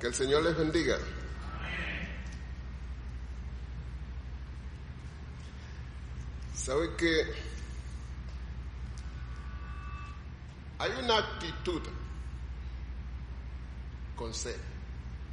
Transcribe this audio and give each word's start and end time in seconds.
Que 0.00 0.06
el 0.06 0.14
Señor 0.14 0.42
les 0.42 0.56
bendiga. 0.56 0.96
¿Sabe 6.54 6.94
que 6.96 7.34
hay 10.78 10.90
una 11.02 11.18
actitud 11.18 11.82
con 14.16 14.32
C, 14.32 14.56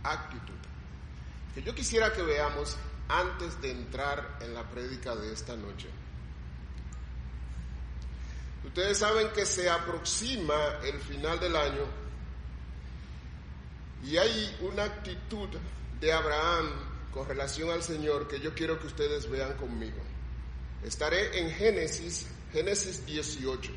actitud, 0.04 0.54
que 1.54 1.64
yo 1.64 1.74
quisiera 1.74 2.12
que 2.12 2.22
veamos 2.22 2.76
antes 3.08 3.62
de 3.62 3.72
entrar 3.72 4.40
en 4.42 4.54
la 4.54 4.64
prédica 4.64 5.16
de 5.16 5.32
esta 5.32 5.56
noche? 5.56 5.90
Ustedes 8.66 8.98
saben 8.98 9.30
que 9.30 9.46
se 9.46 9.70
aproxima 9.70 10.80
el 10.84 11.00
final 11.00 11.40
del 11.40 11.56
año 11.56 12.07
y 14.04 14.18
hay 14.18 14.58
una 14.62 14.84
actitud 14.84 15.50
de 16.00 16.14
Abraham 16.14 16.70
con 17.12 17.28
relación 17.28 17.72
al 17.72 17.82
Señor 17.82 18.28
que 18.28 18.40
yo 18.40 18.54
quiero 18.54 18.80
que 18.80 18.88
ustedes 18.88 19.30
vean 19.30 19.54
conmigo. 19.54 19.98
Estaré 20.84 21.40
en 21.40 21.50
Génesis, 21.50 22.28
Génesis 22.54 23.06
18. 23.06 23.72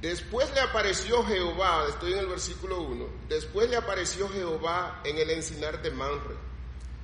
Después 0.00 0.52
le 0.54 0.60
apareció 0.60 1.24
Jehová, 1.24 1.86
estoy 1.88 2.12
en 2.12 2.18
el 2.18 2.26
versículo 2.26 2.82
1, 2.82 3.08
después 3.28 3.70
le 3.70 3.76
apareció 3.76 4.28
Jehová 4.28 5.00
en 5.04 5.16
el 5.16 5.30
encinar 5.30 5.80
de 5.80 5.90
Manre, 5.90 6.36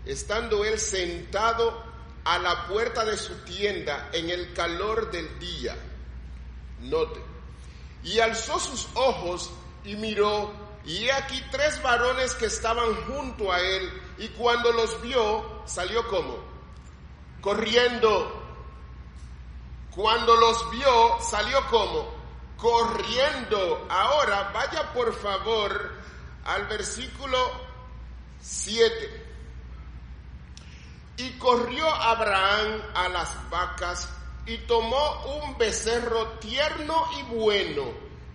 estando 0.04 0.64
él 0.64 0.78
sentado 0.78 1.82
a 2.24 2.38
la 2.38 2.68
puerta 2.68 3.04
de 3.04 3.16
su 3.16 3.34
tienda 3.44 4.10
en 4.12 4.28
el 4.28 4.52
calor 4.52 5.10
del 5.10 5.38
día. 5.38 5.74
Note, 6.82 7.20
y 8.04 8.20
alzó 8.20 8.58
sus 8.58 8.88
ojos 8.94 9.50
y 9.84 9.96
miró, 9.96 10.52
y 10.84 11.04
he 11.04 11.12
aquí 11.12 11.42
tres 11.50 11.80
varones 11.82 12.34
que 12.34 12.46
estaban 12.46 12.94
junto 13.06 13.52
a 13.52 13.60
él, 13.60 14.02
y 14.18 14.28
cuando 14.28 14.72
los 14.72 15.00
vio, 15.02 15.62
salió 15.66 16.06
como, 16.08 16.38
corriendo. 17.40 18.40
Cuando 19.94 20.34
los 20.36 20.70
vio, 20.70 21.20
salió 21.20 21.66
como, 21.68 22.08
corriendo. 22.56 23.86
Ahora 23.90 24.50
vaya 24.54 24.92
por 24.92 25.14
favor 25.14 25.92
al 26.44 26.66
versículo 26.66 27.38
7. 28.40 29.26
Y 31.18 31.30
corrió 31.32 31.88
Abraham 31.88 32.82
a 32.94 33.08
las 33.08 33.50
vacas 33.50 34.08
y 34.46 34.58
tomó 34.58 35.24
un 35.42 35.56
becerro 35.56 36.38
tierno 36.38 37.06
y 37.18 37.34
bueno 37.34 37.84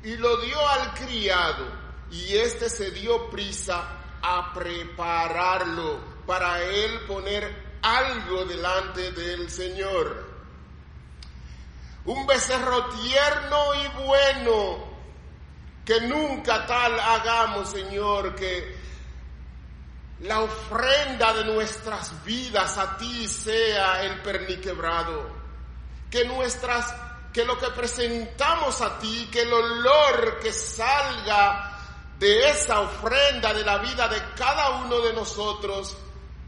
y 0.04 0.16
lo 0.16 0.38
dio 0.38 0.68
al 0.68 0.94
criado 0.94 1.66
y 2.12 2.36
éste 2.38 2.70
se 2.70 2.92
dio 2.92 3.30
prisa 3.30 3.98
a 4.22 4.54
prepararlo 4.54 6.00
para 6.26 6.62
él 6.62 7.02
poner 7.08 7.78
algo 7.82 8.46
delante 8.46 9.12
del 9.12 9.50
Señor. 9.50 10.26
Un 12.06 12.26
becerro 12.26 12.86
tierno 12.90 13.76
y 13.76 14.04
bueno, 14.06 14.88
que 15.86 16.02
nunca 16.02 16.66
tal 16.66 16.98
hagamos, 17.00 17.70
Señor, 17.70 18.36
que 18.36 18.76
la 20.22 20.42
ofrenda 20.42 21.34
de 21.34 21.46
nuestras 21.46 22.24
vidas 22.24 22.78
a 22.78 22.98
ti 22.98 23.28
sea 23.28 24.04
el 24.04 24.22
perniquebrado. 24.22 25.37
Que 26.10 26.26
nuestras, 26.26 26.94
que 27.34 27.44
lo 27.44 27.58
que 27.58 27.68
presentamos 27.70 28.82
a 28.82 29.00
ti, 29.00 29.30
que 29.32 29.42
el 29.42 29.54
olor 29.54 30.40
que 30.40 30.52
salga 30.52 31.78
de 32.20 32.50
esa 32.50 32.82
ofrenda 32.82 33.54
de 33.54 33.64
la 33.64 33.78
vida 33.78 34.08
de 34.08 34.22
cada 34.36 34.82
uno 34.82 35.00
de 35.02 35.14
nosotros 35.14 35.96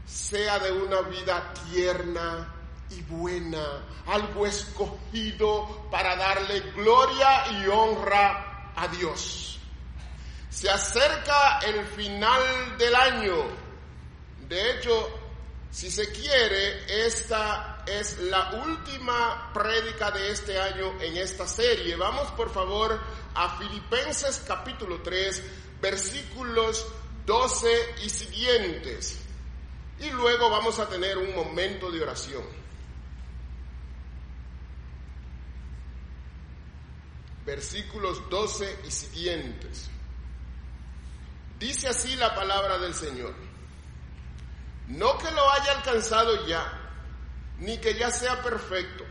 sea 0.04 0.58
de 0.58 0.72
una 0.72 1.02
vida 1.02 1.52
tierna 1.70 2.54
y 2.90 3.02
buena, 3.02 3.84
algo 4.06 4.46
escogido 4.46 5.88
para 5.90 6.16
darle 6.16 6.60
gloria 6.72 7.44
y 7.52 7.68
honra 7.68 8.72
a 8.74 8.88
Dios. 8.88 9.58
Se 10.48 10.68
acerca 10.68 11.60
el 11.60 11.84
final 11.86 12.76
del 12.76 12.94
año. 12.94 13.36
De 14.48 14.72
hecho, 14.72 15.08
si 15.70 15.88
se 15.88 16.10
quiere, 16.10 17.06
esta 17.06 17.69
es 17.98 18.18
la 18.18 18.50
última 18.64 19.50
prédica 19.52 20.10
de 20.10 20.30
este 20.30 20.58
año 20.60 21.00
en 21.00 21.16
esta 21.16 21.46
serie. 21.46 21.96
Vamos 21.96 22.30
por 22.32 22.50
favor 22.50 22.98
a 23.34 23.58
Filipenses 23.58 24.44
capítulo 24.46 25.00
3, 25.02 25.42
versículos 25.80 26.86
12 27.26 27.68
y 28.04 28.08
siguientes. 28.08 29.18
Y 29.98 30.10
luego 30.10 30.48
vamos 30.48 30.78
a 30.78 30.88
tener 30.88 31.18
un 31.18 31.34
momento 31.34 31.90
de 31.90 32.02
oración. 32.02 32.44
Versículos 37.44 38.28
12 38.30 38.80
y 38.86 38.90
siguientes. 38.90 39.90
Dice 41.58 41.88
así 41.88 42.16
la 42.16 42.34
palabra 42.34 42.78
del 42.78 42.94
Señor. 42.94 43.34
No 44.88 45.18
que 45.18 45.30
lo 45.30 45.50
haya 45.52 45.72
alcanzado 45.72 46.46
ya, 46.46 46.79
ni 47.60 47.78
que 47.78 47.94
ya 47.94 48.10
sea 48.10 48.42
perfecto, 48.42 49.04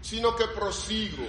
sino 0.00 0.34
que 0.36 0.46
prosigo 0.48 1.24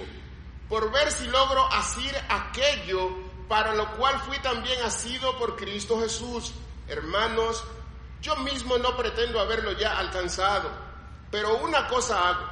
por 0.68 0.90
ver 0.92 1.10
si 1.10 1.26
logro 1.26 1.66
asir 1.72 2.14
aquello 2.28 3.10
para 3.48 3.74
lo 3.74 3.96
cual 3.96 4.18
fui 4.20 4.38
también 4.40 4.82
asido 4.82 5.38
por 5.38 5.56
Cristo 5.56 6.00
Jesús. 6.00 6.52
Hermanos, 6.86 7.64
yo 8.20 8.36
mismo 8.36 8.76
no 8.78 8.96
pretendo 8.96 9.40
haberlo 9.40 9.72
ya 9.72 9.98
alcanzado, 9.98 10.70
pero 11.30 11.56
una 11.58 11.86
cosa 11.86 12.28
hago, 12.28 12.46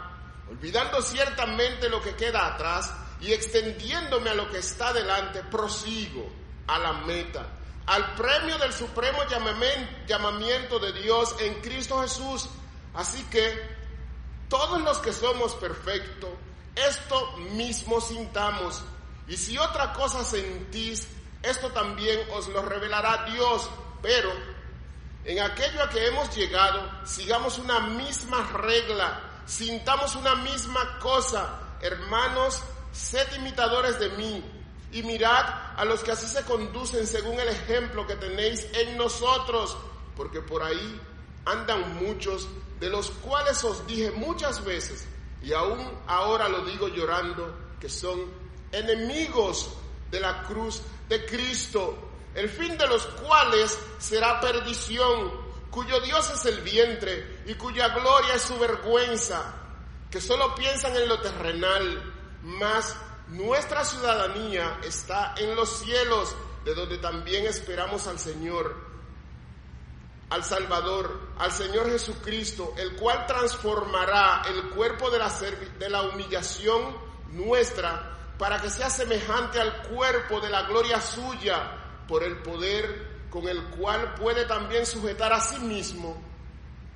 olvidando 0.51 1.03
ciertamente 1.03 1.89
lo 1.89 2.01
que 2.01 2.15
queda 2.17 2.47
atrás 2.47 2.93
y 3.21 3.33
extendiéndome 3.33 4.31
a 4.31 4.35
lo 4.35 4.51
que 4.51 4.59
está 4.59 4.93
delante, 4.93 5.43
prosigo 5.45 6.31
a 6.67 6.79
la 6.79 6.93
meta 6.93 7.47
al 7.87 8.15
premio 8.15 8.59
del 8.59 8.73
supremo 8.73 9.21
llamamiento 10.07 10.79
de 10.79 10.93
Dios 10.93 11.37
en 11.41 11.55
Cristo 11.61 12.03
Jesús. 12.03 12.49
Así 12.95 13.23
que 13.25 13.76
todos 14.49 14.81
los 14.83 14.99
que 14.99 15.13
somos 15.13 15.55
perfectos, 15.55 16.31
esto 16.75 17.37
mismo 17.53 18.01
sintamos. 18.01 18.83
Y 19.29 19.37
si 19.37 19.59
otra 19.59 19.93
cosa 19.93 20.25
sentís, 20.25 21.09
esto 21.43 21.71
también 21.71 22.21
os 22.33 22.49
lo 22.49 22.63
revelará 22.63 23.25
Dios. 23.33 23.69
Pero 24.03 24.31
en 25.25 25.41
aquello 25.41 25.83
a 25.83 25.89
que 25.89 26.07
hemos 26.07 26.35
llegado, 26.37 26.89
sigamos 27.05 27.59
una 27.59 27.81
misma 27.81 28.47
regla, 28.53 29.21
sintamos 29.47 30.15
una 30.15 30.35
misma 30.37 30.99
cosa. 30.99 31.79
Hermanos, 31.81 32.63
sed 32.93 33.27
imitadores 33.35 33.99
de 33.99 34.11
mí 34.11 34.45
y 34.93 35.03
mirad 35.03 35.45
a 35.77 35.85
los 35.85 36.03
que 36.03 36.13
así 36.13 36.27
se 36.27 36.45
conducen 36.45 37.07
según 37.07 37.39
el 37.41 37.49
ejemplo 37.49 38.07
que 38.07 38.17
tenéis 38.17 38.67
en 38.73 38.97
nosotros, 38.97 39.77
porque 40.17 40.41
por 40.41 40.63
ahí 40.63 41.01
andan 41.45 41.97
muchos, 41.97 42.49
de 42.81 42.91
los 42.91 43.11
cuales 43.11 43.63
os 43.65 43.87
dije 43.87 44.11
muchas 44.11 44.65
veces, 44.65 45.07
y 45.43 45.53
aún 45.53 45.79
ahora 46.07 46.49
lo 46.49 46.65
digo 46.65 46.89
llorando, 46.89 47.55
que 47.81 47.89
son 47.89 48.31
enemigos 48.73 49.71
de 50.11 50.21
la 50.21 50.43
cruz 50.43 50.83
de 51.09 51.25
Cristo, 51.25 51.97
el 52.35 52.49
fin 52.49 52.77
de 52.77 52.87
los 52.87 53.07
cuales 53.07 53.79
será 53.99 54.41
perdición, 54.41 55.47
cuyo 55.71 56.01
Dios 56.01 56.31
es 56.31 56.45
el 56.47 56.61
vientre 56.63 57.43
y 57.47 57.55
cuya 57.55 57.89
gloria 57.89 58.35
es 58.35 58.43
su 58.43 58.59
vergüenza, 58.59 59.55
que 60.11 60.21
solo 60.21 60.55
piensan 60.55 60.97
en 60.97 61.09
lo 61.09 61.21
terrenal, 61.21 62.13
más 62.43 62.97
nuestra 63.29 63.85
ciudadanía 63.85 64.81
está 64.85 65.35
en 65.37 65.57
los 65.57 65.81
cielos, 65.81 66.35
de 66.65 66.75
donde 66.75 66.99
también 66.99 67.47
esperamos 67.47 68.07
al 68.07 68.19
Señor, 68.19 68.86
al 70.31 70.45
Salvador, 70.45 71.21
al 71.39 71.53
Señor 71.53 71.89
Jesucristo, 71.91 72.75
el 72.77 72.97
cual 72.97 73.27
transformará 73.27 74.43
el 74.49 74.71
cuerpo 74.71 75.11
de 75.11 75.19
la, 75.19 75.33
de 75.79 75.89
la 75.89 76.03
humillación 76.03 76.97
nuestra 77.33 78.13
para 78.39 78.61
que 78.61 78.71
sea 78.71 78.91
semejante 78.91 79.61
al 79.61 79.83
cuerpo 79.83 80.41
de 80.41 80.51
la 80.51 80.63
gloria 80.63 81.01
suya, 81.01 82.05
por 82.07 82.23
el 82.23 82.39
poder 82.39 83.27
con 83.31 83.49
el 83.49 83.65
cual 83.71 84.15
puede 84.15 84.45
también 84.47 84.87
sujetar 84.87 85.33
a 85.33 85.41
sí 85.41 85.59
mismo 85.59 86.17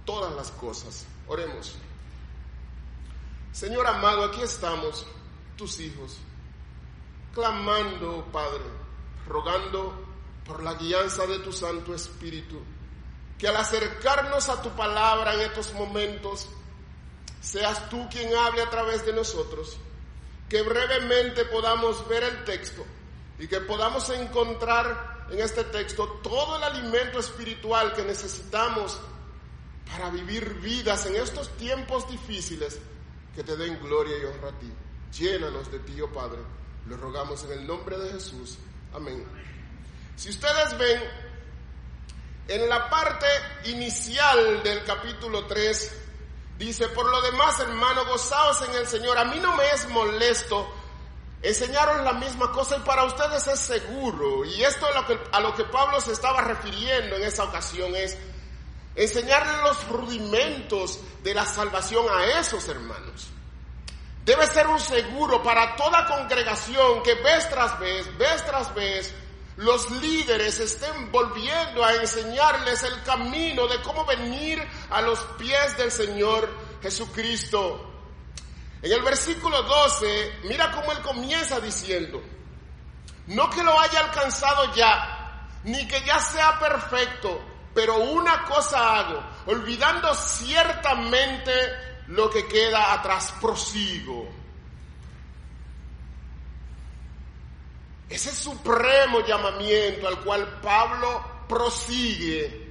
todas 0.05 0.35
las 0.35 0.50
cosas. 0.53 1.06
Oremos. 1.26 1.76
Señor 3.53 3.87
amado, 3.87 4.25
aquí 4.25 4.41
estamos 4.43 5.06
tus 5.56 5.81
hijos, 5.81 6.19
clamando, 7.35 8.25
Padre, 8.33 8.65
rogando 9.26 9.93
por 10.47 10.62
la 10.62 10.75
guianza 10.75 11.26
de 11.26 11.41
tu 11.41 11.53
Santo 11.53 11.94
Espíritu, 11.94 12.61
que 13.41 13.49
al 13.49 13.57
acercarnos 13.57 14.51
a 14.51 14.61
tu 14.61 14.69
palabra 14.77 15.33
en 15.35 15.41
estos 15.41 15.73
momentos, 15.73 16.47
seas 17.41 17.89
tú 17.89 18.07
quien 18.11 18.37
hable 18.37 18.61
a 18.61 18.69
través 18.69 19.07
de 19.07 19.15
nosotros, 19.15 19.79
que 20.47 20.61
brevemente 20.61 21.47
podamos 21.47 22.07
ver 22.07 22.23
el 22.23 22.45
texto 22.45 22.85
y 23.39 23.49
que 23.49 23.63
podamos 23.63 24.11
encontrar 24.11 25.27
en 25.31 25.41
este 25.41 25.65
texto 25.65 26.21
todo 26.23 26.59
el 26.59 26.65
alimento 26.65 27.19
espiritual 27.19 27.95
que 27.95 28.03
necesitamos 28.03 29.01
para 29.91 30.11
vivir 30.11 30.55
vidas 30.61 31.07
en 31.07 31.17
estos 31.17 31.49
tiempos 31.57 32.09
difíciles 32.11 32.79
que 33.35 33.43
te 33.43 33.57
den 33.57 33.81
gloria 33.81 34.19
y 34.19 34.25
honra 34.27 34.49
a 34.49 34.59
ti. 34.59 34.71
Llénanos 35.19 35.73
de 35.73 35.79
ti, 35.79 35.99
oh 36.03 36.13
Padre. 36.13 36.41
Lo 36.87 36.97
rogamos 36.99 37.43
en 37.45 37.53
el 37.53 37.67
nombre 37.67 37.99
de 37.99 38.13
Jesús. 38.13 38.59
Amén. 38.93 39.25
Si 40.17 40.29
ustedes 40.29 40.77
ven, 40.77 41.01
en 42.50 42.69
la 42.69 42.91
parte 42.91 43.26
inicial 43.67 44.61
del 44.64 44.82
capítulo 44.82 45.47
3, 45.47 45.93
dice, 46.58 46.88
por 46.88 47.08
lo 47.08 47.23
demás, 47.23 47.61
hermano, 47.61 48.05
gozaos 48.06 48.61
en 48.62 48.75
el 48.75 48.88
Señor. 48.88 49.17
A 49.17 49.25
mí 49.25 49.38
no 49.38 49.55
me 49.55 49.70
es 49.70 49.88
molesto 49.88 50.69
enseñaros 51.43 52.05
la 52.05 52.12
misma 52.14 52.50
cosa 52.50 52.76
y 52.76 52.81
para 52.81 53.05
ustedes 53.05 53.47
es 53.47 53.61
seguro. 53.61 54.44
Y 54.44 54.64
esto 54.64 54.85
a 55.31 55.41
lo 55.41 55.55
que, 55.55 55.64
Pablo 55.64 56.00
se 56.00 56.11
estaba 56.11 56.41
refiriendo 56.41 57.14
en 57.14 57.23
esa 57.23 57.44
ocasión 57.44 57.94
es 57.94 58.19
enseñarle 58.97 59.62
los 59.62 59.87
rudimentos 59.87 60.99
de 61.23 61.35
la 61.35 61.47
salvación 61.47 62.05
a 62.12 62.41
esos 62.41 62.67
hermanos. 62.67 63.29
Debe 64.25 64.44
ser 64.49 64.67
un 64.67 64.81
seguro 64.81 65.41
para 65.41 65.76
toda 65.76 66.05
congregación 66.06 67.00
que 67.05 67.14
vez 67.14 67.49
tras 67.49 67.79
vez, 67.79 68.19
vez 68.19 68.44
tras 68.44 68.75
vez, 68.75 69.14
los 69.61 69.91
líderes 69.91 70.59
estén 70.59 71.12
volviendo 71.12 71.85
a 71.85 71.95
enseñarles 71.97 72.83
el 72.83 73.03
camino 73.03 73.67
de 73.67 73.81
cómo 73.83 74.07
venir 74.07 74.67
a 74.89 75.03
los 75.03 75.19
pies 75.39 75.77
del 75.77 75.93
Señor 75.93 76.49
Jesucristo. 76.81 77.87
En 78.81 78.91
el 78.91 79.03
versículo 79.03 79.62
12, 79.62 80.41
mira 80.45 80.71
cómo 80.71 80.91
él 80.93 81.01
comienza 81.01 81.61
diciendo, 81.61 82.23
no 83.27 83.51
que 83.51 83.62
lo 83.62 83.79
haya 83.79 84.01
alcanzado 84.01 84.75
ya, 84.75 85.51
ni 85.65 85.87
que 85.87 86.01
ya 86.07 86.19
sea 86.21 86.59
perfecto, 86.59 87.45
pero 87.75 87.99
una 87.99 88.47
cosa 88.47 88.99
hago, 88.99 89.23
olvidando 89.45 90.15
ciertamente 90.15 91.53
lo 92.07 92.31
que 92.31 92.49
queda 92.49 92.95
atrás, 92.95 93.35
prosigo. 93.39 94.40
Ese 98.11 98.35
supremo 98.35 99.25
llamamiento 99.25 100.09
al 100.09 100.21
cual 100.21 100.61
Pablo 100.61 101.45
prosigue 101.49 102.71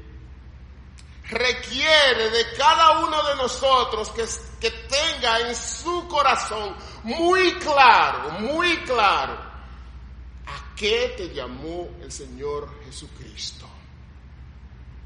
requiere 1.30 2.30
de 2.32 2.54
cada 2.58 3.00
uno 3.00 3.24
de 3.24 3.36
nosotros 3.36 4.10
que, 4.10 4.26
que 4.60 4.72
tenga 4.72 5.40
en 5.48 5.56
su 5.56 6.08
corazón 6.08 6.76
muy 7.04 7.54
claro, 7.60 8.32
muy 8.40 8.78
claro, 8.80 9.34
a 9.34 10.76
qué 10.76 11.14
te 11.16 11.34
llamó 11.34 11.88
el 12.02 12.12
Señor 12.12 12.84
Jesucristo. 12.84 13.68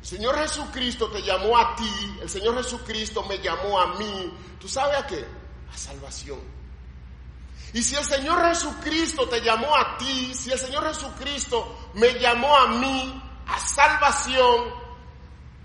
El 0.01 0.07
Señor 0.07 0.37
Jesucristo 0.39 1.09
te 1.09 1.21
llamó 1.21 1.57
a 1.57 1.75
ti, 1.75 2.17
el 2.21 2.29
Señor 2.29 2.57
Jesucristo 2.57 3.23
me 3.23 3.37
llamó 3.37 3.79
a 3.79 3.95
mí. 3.97 4.33
¿Tú 4.59 4.67
sabes 4.67 4.97
a 4.97 5.07
qué? 5.07 5.25
A 5.71 5.77
salvación. 5.77 6.39
Y 7.73 7.81
si 7.81 7.95
el 7.95 8.05
Señor 8.05 8.45
Jesucristo 8.47 9.27
te 9.27 9.41
llamó 9.41 9.75
a 9.75 9.97
ti, 9.97 10.33
si 10.35 10.51
el 10.51 10.59
Señor 10.59 10.87
Jesucristo 10.87 11.89
me 11.95 12.13
llamó 12.19 12.55
a 12.55 12.67
mí 12.67 13.21
a 13.47 13.59
salvación, 13.59 14.73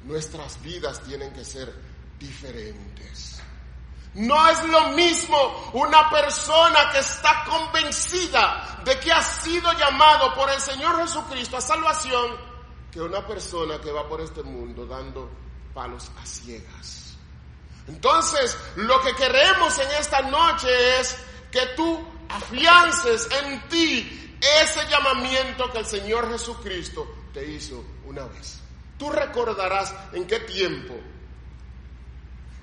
nuestras 0.05 0.61
vidas 0.63 1.03
tienen 1.03 1.33
que 1.35 1.45
ser 1.45 1.75
diferentes. 2.19 3.43
No 4.15 4.49
es 4.49 4.65
lo 4.65 4.89
mismo 4.91 5.71
una 5.75 6.09
persona 6.11 6.91
que 6.91 6.99
está 6.99 7.45
convencida 7.45 8.81
de 8.85 8.99
que 8.99 9.13
ha 9.13 9.23
sido 9.23 9.71
llamado 9.75 10.35
por 10.35 10.51
el 10.51 10.61
Señor 10.61 10.99
Jesucristo 11.03 11.59
a 11.59 11.61
salvación 11.61 12.49
que 12.91 13.01
una 13.01 13.27
persona 13.27 13.79
que 13.81 13.93
va 13.93 14.09
por 14.09 14.21
este 14.21 14.43
mundo 14.43 14.87
dando 14.87 15.31
palos 15.75 16.11
a 16.21 16.27
ciegas. 16.27 17.17
Entonces, 17.87 18.57
lo 18.77 19.01
que 19.03 19.15
queremos 19.15 19.79
en 19.79 19.91
esta 19.93 20.23
noche 20.23 21.01
es 21.01 21.17
que 21.51 21.67
tú 21.77 22.07
afiances 22.29 23.29
en 23.43 23.69
ti 23.69 24.37
ese 24.63 24.89
llamamiento 24.89 25.71
que 25.73 25.79
el 25.79 25.87
Señor 25.87 26.31
Jesucristo 26.31 27.07
te 27.33 27.45
hizo 27.45 27.85
una 28.05 28.25
vez. 28.25 28.61
Tú 28.99 29.11
recordarás 29.11 29.95
en 30.13 30.27
qué 30.27 30.41
tiempo. 30.41 30.95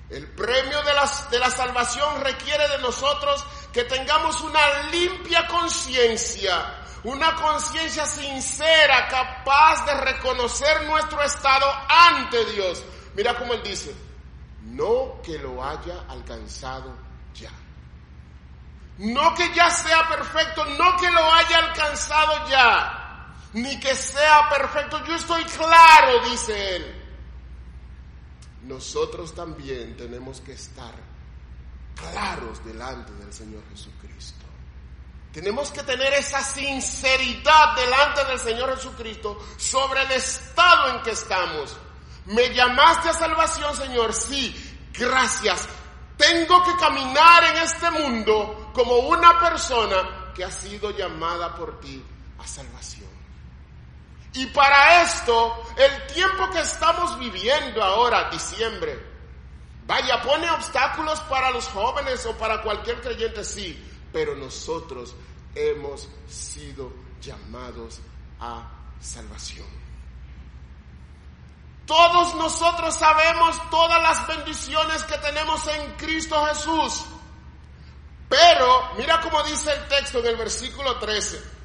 El 0.08 0.28
premio 0.28 0.82
de 0.82 0.94
la, 0.94 1.10
de 1.30 1.38
la 1.38 1.50
salvación 1.50 2.20
requiere 2.22 2.68
de 2.68 2.78
nosotros 2.78 3.44
que 3.72 3.84
tengamos 3.84 4.40
una 4.40 4.90
limpia 4.90 5.46
conciencia 5.48 6.82
una 7.06 7.36
conciencia 7.36 8.04
sincera, 8.04 9.06
capaz 9.08 9.86
de 9.86 9.94
reconocer 10.00 10.84
nuestro 10.86 11.22
estado 11.22 11.64
ante 11.88 12.44
Dios. 12.46 12.82
Mira 13.14 13.38
cómo 13.38 13.54
él 13.54 13.62
dice, 13.62 13.94
no 14.64 15.22
que 15.22 15.38
lo 15.38 15.62
haya 15.62 16.04
alcanzado 16.08 16.92
ya. 17.32 17.52
No 18.98 19.34
que 19.34 19.52
ya 19.54 19.70
sea 19.70 20.08
perfecto, 20.08 20.64
no 20.64 20.96
que 20.96 21.10
lo 21.10 21.32
haya 21.32 21.58
alcanzado 21.58 22.48
ya, 22.48 23.34
ni 23.52 23.78
que 23.78 23.94
sea 23.94 24.48
perfecto. 24.48 25.04
Yo 25.04 25.16
estoy 25.16 25.44
claro, 25.44 26.30
dice 26.30 26.76
él. 26.76 27.02
Nosotros 28.62 29.34
también 29.34 29.96
tenemos 29.96 30.40
que 30.40 30.52
estar 30.52 30.94
claros 31.94 32.64
delante 32.64 33.12
del 33.12 33.32
Señor 33.32 33.62
Jesucristo. 33.70 34.46
Tenemos 35.32 35.70
que 35.70 35.82
tener 35.82 36.14
esa 36.14 36.42
sinceridad 36.42 37.76
delante 37.76 38.24
del 38.24 38.38
Señor 38.38 38.74
Jesucristo 38.74 39.38
sobre 39.58 40.02
el 40.02 40.12
estado 40.12 40.96
en 40.96 41.02
que 41.02 41.10
estamos. 41.10 41.76
¿Me 42.24 42.54
llamaste 42.54 43.10
a 43.10 43.12
salvación, 43.12 43.76
Señor? 43.76 44.14
Sí, 44.14 44.78
gracias. 44.94 45.68
Tengo 46.16 46.64
que 46.64 46.76
caminar 46.76 47.44
en 47.44 47.56
este 47.62 47.90
mundo 47.90 48.70
como 48.72 48.96
una 48.98 49.38
persona 49.38 50.32
que 50.34 50.44
ha 50.44 50.50
sido 50.50 50.90
llamada 50.90 51.54
por 51.54 51.80
ti 51.80 52.02
a 52.38 52.46
salvación. 52.46 53.08
Y 54.32 54.46
para 54.46 55.02
esto, 55.02 55.62
el 55.76 56.14
tiempo 56.14 56.50
que 56.50 56.60
estamos 56.60 57.18
viviendo 57.18 57.82
ahora, 57.82 58.28
diciembre, 58.30 58.98
vaya, 59.86 60.20
pone 60.22 60.50
obstáculos 60.50 61.20
para 61.20 61.50
los 61.50 61.66
jóvenes 61.68 62.24
o 62.26 62.36
para 62.36 62.62
cualquier 62.62 63.00
creyente, 63.00 63.42
sí, 63.44 63.82
pero 64.12 64.34
nosotros 64.34 65.14
hemos 65.54 66.08
sido 66.28 66.92
llamados 67.20 68.00
a 68.40 68.68
salvación. 69.00 69.85
Todos 71.86 72.34
nosotros 72.34 72.94
sabemos 72.96 73.70
todas 73.70 74.02
las 74.02 74.26
bendiciones 74.26 75.04
que 75.04 75.16
tenemos 75.18 75.66
en 75.68 75.94
Cristo 75.94 76.44
Jesús. 76.46 77.04
Pero 78.28 78.90
mira 78.96 79.20
cómo 79.20 79.42
dice 79.44 79.72
el 79.72 79.86
texto 79.88 80.18
en 80.18 80.26
el 80.26 80.36
versículo 80.36 80.98
13. 80.98 81.56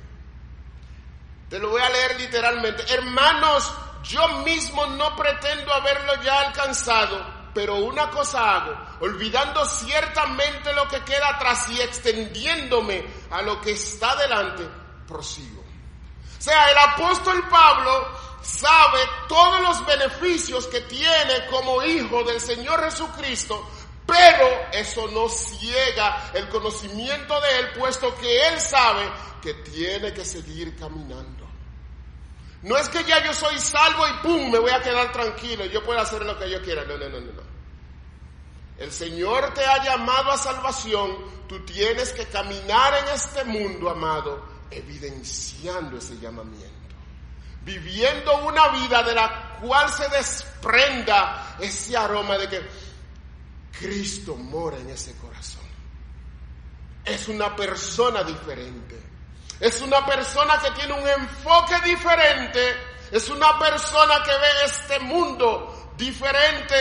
Te 1.49 1.59
lo 1.59 1.69
voy 1.69 1.81
a 1.81 1.89
leer 1.89 2.19
literalmente. 2.19 2.85
Hermanos, 2.93 3.73
yo 4.03 4.27
mismo 4.45 4.85
no 4.85 5.15
pretendo 5.15 5.73
haberlo 5.73 6.21
ya 6.21 6.41
alcanzado 6.41 7.41
pero 7.53 7.75
una 7.75 8.09
cosa 8.09 8.55
hago, 8.55 8.77
olvidando 9.01 9.65
ciertamente 9.65 10.73
lo 10.73 10.87
que 10.87 11.01
queda 11.01 11.35
atrás 11.35 11.69
y 11.69 11.81
extendiéndome 11.81 13.05
a 13.29 13.41
lo 13.41 13.59
que 13.59 13.71
está 13.71 14.15
delante, 14.15 14.67
prosigo. 15.07 15.61
O 15.61 16.41
sea, 16.41 16.71
el 16.71 16.77
apóstol 16.77 17.47
Pablo 17.49 18.07
sabe 18.41 19.00
todos 19.27 19.62
los 19.62 19.86
beneficios 19.86 20.67
que 20.67 20.81
tiene 20.81 21.45
como 21.50 21.83
hijo 21.83 22.24
del 22.24 22.39
Señor 22.39 22.83
Jesucristo, 22.83 23.69
pero 24.05 24.48
eso 24.71 25.07
no 25.07 25.29
ciega 25.29 26.31
el 26.33 26.50
conocimiento 26.50 27.39
de 27.41 27.60
él, 27.60 27.69
puesto 27.77 28.13
que 28.15 28.48
él 28.48 28.60
sabe 28.60 29.10
que 29.41 29.53
tiene 29.55 30.13
que 30.13 30.25
seguir 30.25 30.75
caminando. 30.75 31.48
No 32.63 32.77
es 32.77 32.89
que 32.89 33.03
ya 33.03 33.24
yo 33.24 33.33
soy 33.33 33.57
salvo 33.57 34.07
y 34.07 34.13
pum, 34.21 34.51
me 34.51 34.60
voy 34.60 34.71
a 34.71 34.81
quedar 34.81 35.12
tranquilo, 35.12 35.65
yo 35.65 35.83
puedo 35.83 36.00
hacer 36.00 36.24
lo 36.24 36.38
que 36.38 36.50
yo 36.50 36.62
quiera. 36.62 36.83
No, 36.86 36.98
no, 36.98 37.10
no, 37.10 37.19
no. 37.19 37.51
El 38.77 38.91
Señor 38.91 39.53
te 39.53 39.63
ha 39.63 39.83
llamado 39.83 40.31
a 40.31 40.38
salvación, 40.38 41.17
tú 41.48 41.63
tienes 41.65 42.12
que 42.13 42.25
caminar 42.25 42.93
en 43.03 43.10
este 43.13 43.43
mundo, 43.43 43.89
amado, 43.89 44.43
evidenciando 44.69 45.98
ese 45.98 46.17
llamamiento. 46.19 46.70
Viviendo 47.62 48.46
una 48.46 48.70
vida 48.70 49.03
de 49.03 49.13
la 49.13 49.58
cual 49.62 49.89
se 49.89 50.08
desprenda 50.10 51.56
ese 51.60 51.96
aroma 51.96 52.38
de 52.38 52.50
que 52.50 52.70
Cristo 53.80 54.36
mora 54.36 54.77
en 54.77 54.89
ese 54.89 55.15
corazón. 55.18 55.62
Es 57.06 57.27
una 57.27 57.56
persona 57.56 58.24
diferente 58.24 59.12
es 59.62 59.80
una 59.82 60.03
persona 60.03 60.60
que 60.60 60.72
tiene 60.72 60.94
un 60.94 61.08
enfoque 61.08 61.80
diferente. 61.86 62.75
Es 63.12 63.30
una 63.30 63.60
persona 63.60 64.24
que 64.24 64.32
ve 64.32 64.65
este 64.65 65.00
mundo 65.01 65.94
diferente. 65.96 66.75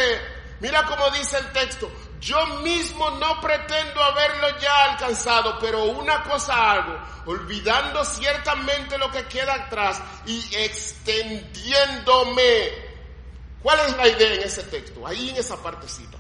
Mira 0.61 0.87
cómo 0.87 1.11
dice 1.11 1.37
el 1.37 1.53
texto. 1.53 1.93
Yo 2.21 2.47
mismo 2.59 3.11
no 3.13 3.41
pretendo 3.41 4.03
haberlo 4.03 4.59
ya 4.61 4.93
alcanzado, 4.93 5.59
pero 5.59 5.85
una 5.85 6.23
cosa 6.23 6.73
hago, 6.73 6.99
olvidando 7.27 8.05
ciertamente 8.05 8.99
lo 8.99 9.11
que 9.11 9.25
queda 9.25 9.55
atrás 9.55 10.03
y 10.27 10.45
extendiéndome. 10.55 12.91
¿Cuál 13.63 13.81
es 13.89 13.97
la 13.97 14.07
idea 14.09 14.35
en 14.35 14.43
ese 14.43 14.65
texto? 14.65 15.07
Ahí 15.07 15.31
en 15.31 15.37
esa 15.37 15.57
partecita. 15.63 16.19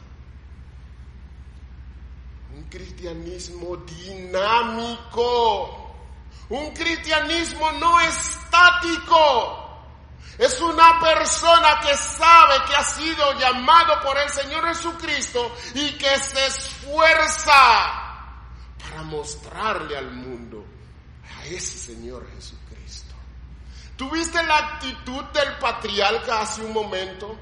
Un 2.54 2.64
cristianismo 2.64 3.76
dinámico. 3.76 5.76
Un 6.48 6.72
cristianismo 6.72 7.72
no 7.72 8.00
estático. 8.00 9.69
Es 10.40 10.58
una 10.62 10.98
persona 10.98 11.80
que 11.82 11.94
sabe 11.94 12.64
que 12.66 12.74
ha 12.74 12.82
sido 12.82 13.38
llamado 13.38 14.00
por 14.00 14.16
el 14.16 14.30
Señor 14.30 14.66
Jesucristo 14.68 15.54
y 15.74 15.98
que 15.98 16.18
se 16.18 16.46
esfuerza 16.46 17.52
para 18.78 19.02
mostrarle 19.02 19.98
al 19.98 20.10
mundo 20.12 20.64
a 21.36 21.44
ese 21.44 21.92
Señor 21.92 22.26
Jesucristo. 22.34 23.14
¿Tuviste 23.98 24.42
la 24.44 24.56
actitud 24.56 25.24
del 25.24 25.58
patriarca 25.58 26.40
hace 26.40 26.62
un 26.62 26.72
momento? 26.72 27.36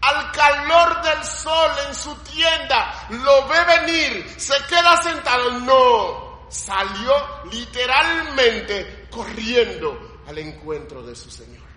Al 0.00 0.30
calor 0.30 1.02
del 1.02 1.24
sol 1.24 1.72
en 1.88 1.94
su 1.96 2.14
tienda, 2.18 3.08
lo 3.10 3.48
ve 3.48 3.64
venir, 3.64 4.34
se 4.38 4.54
queda 4.68 5.02
sentado. 5.02 5.50
No, 5.58 6.46
salió 6.48 7.12
literalmente 7.50 9.08
corriendo 9.10 10.20
al 10.28 10.38
encuentro 10.38 11.02
de 11.02 11.16
su 11.16 11.28
Señor. 11.28 11.69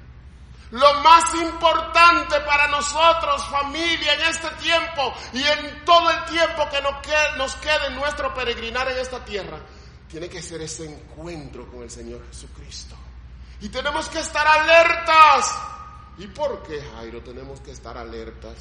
Lo 0.74 0.92
más 1.02 1.36
importante 1.36 2.40
para 2.40 2.68
nosotros, 2.68 3.48
familia, 3.48 4.16
en 4.16 4.22
este 4.22 4.50
tiempo 4.60 5.14
y 5.32 5.44
en 5.44 5.86
todo 5.86 6.10
el 6.10 6.26
tiempo 6.26 6.68
que 6.72 6.82
nos 6.82 6.96
quede, 7.02 7.38
nos 7.38 7.56
quede 7.58 7.92
nuestro 7.92 8.34
peregrinar 8.34 8.90
en 8.90 8.98
esta 8.98 9.24
tierra, 9.24 9.60
tiene 10.10 10.28
que 10.28 10.42
ser 10.42 10.62
ese 10.62 10.92
encuentro 10.92 11.70
con 11.70 11.84
el 11.84 11.92
Señor 11.92 12.26
Jesucristo. 12.28 12.96
Y 13.62 13.70
tenemos 13.70 14.10
que 14.10 14.18
estar 14.18 14.48
alertas. 14.48 15.56
¿Y 16.18 16.26
por 16.26 16.64
qué, 16.64 16.82
Jairo, 16.82 17.22
tenemos 17.22 17.62
que 17.62 17.70
estar 17.70 17.96
alertas? 17.96 18.58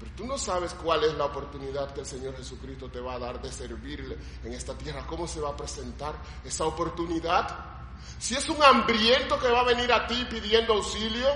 Pero 0.00 0.10
tú 0.16 0.26
no 0.26 0.36
sabes 0.36 0.74
cuál 0.74 1.04
es 1.04 1.14
la 1.14 1.26
oportunidad 1.26 1.94
que 1.94 2.00
el 2.00 2.06
Señor 2.06 2.36
Jesucristo 2.36 2.90
te 2.90 2.98
va 2.98 3.14
a 3.14 3.18
dar 3.20 3.40
de 3.40 3.52
servirle 3.52 4.18
en 4.42 4.52
esta 4.52 4.76
tierra. 4.76 5.06
¿Cómo 5.06 5.28
se 5.28 5.40
va 5.40 5.50
a 5.50 5.56
presentar 5.56 6.16
esa 6.44 6.64
oportunidad? 6.64 7.73
Si 8.18 8.34
es 8.34 8.48
un 8.48 8.62
hambriento 8.62 9.38
que 9.38 9.48
va 9.48 9.60
a 9.60 9.64
venir 9.64 9.92
a 9.92 10.06
ti 10.06 10.24
pidiendo 10.30 10.74
auxilio, 10.74 11.28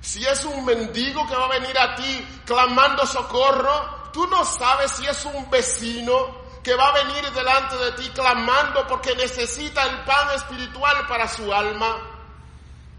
si 0.00 0.24
es 0.24 0.44
un 0.44 0.64
mendigo 0.64 1.26
que 1.26 1.34
va 1.34 1.46
a 1.46 1.58
venir 1.58 1.76
a 1.78 1.94
ti 1.96 2.26
clamando 2.44 3.04
socorro, 3.06 4.10
tú 4.12 4.26
no 4.28 4.44
sabes 4.44 4.92
si 4.92 5.06
es 5.06 5.24
un 5.24 5.50
vecino 5.50 6.46
que 6.62 6.74
va 6.74 6.88
a 6.88 7.04
venir 7.04 7.30
delante 7.32 7.76
de 7.76 7.92
ti 7.92 8.10
clamando 8.10 8.86
porque 8.88 9.14
necesita 9.14 9.84
el 9.84 10.04
pan 10.04 10.34
espiritual 10.34 11.06
para 11.06 11.28
su 11.28 11.52
alma. 11.52 11.96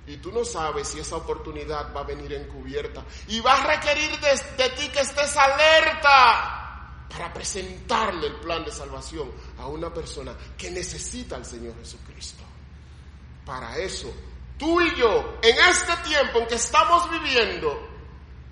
Y 0.05 0.17
tú 0.17 0.31
no 0.31 0.45
sabes 0.45 0.87
si 0.87 1.01
esa 1.01 1.17
oportunidad 1.17 1.93
va 1.93 1.99
a 1.99 2.03
venir 2.05 2.31
encubierta 2.31 3.03
y 3.27 3.41
va 3.41 3.55
a 3.55 3.75
requerir 3.75 4.09
de, 4.21 4.69
ti 4.69 4.87
que 4.87 5.01
estés 5.01 5.35
alerta 5.35 7.05
para 7.09 7.33
presentarle 7.33 8.27
el 8.27 8.35
plan 8.35 8.63
de 8.63 8.71
salvación 8.71 9.29
a 9.59 9.67
una 9.67 9.93
persona 9.93 10.33
que 10.57 10.71
necesita 10.71 11.35
al 11.35 11.45
Señor 11.45 11.75
Jesucristo. 11.79 12.46
Para 13.47 13.77
eso, 13.77 14.13
tú 14.59 14.81
y 14.81 14.93
yo, 14.95 15.39
en 15.41 15.57
este 15.69 15.95
tiempo 16.03 16.39
en 16.39 16.47
que 16.47 16.55
estamos 16.55 17.09
viviendo, 17.09 17.87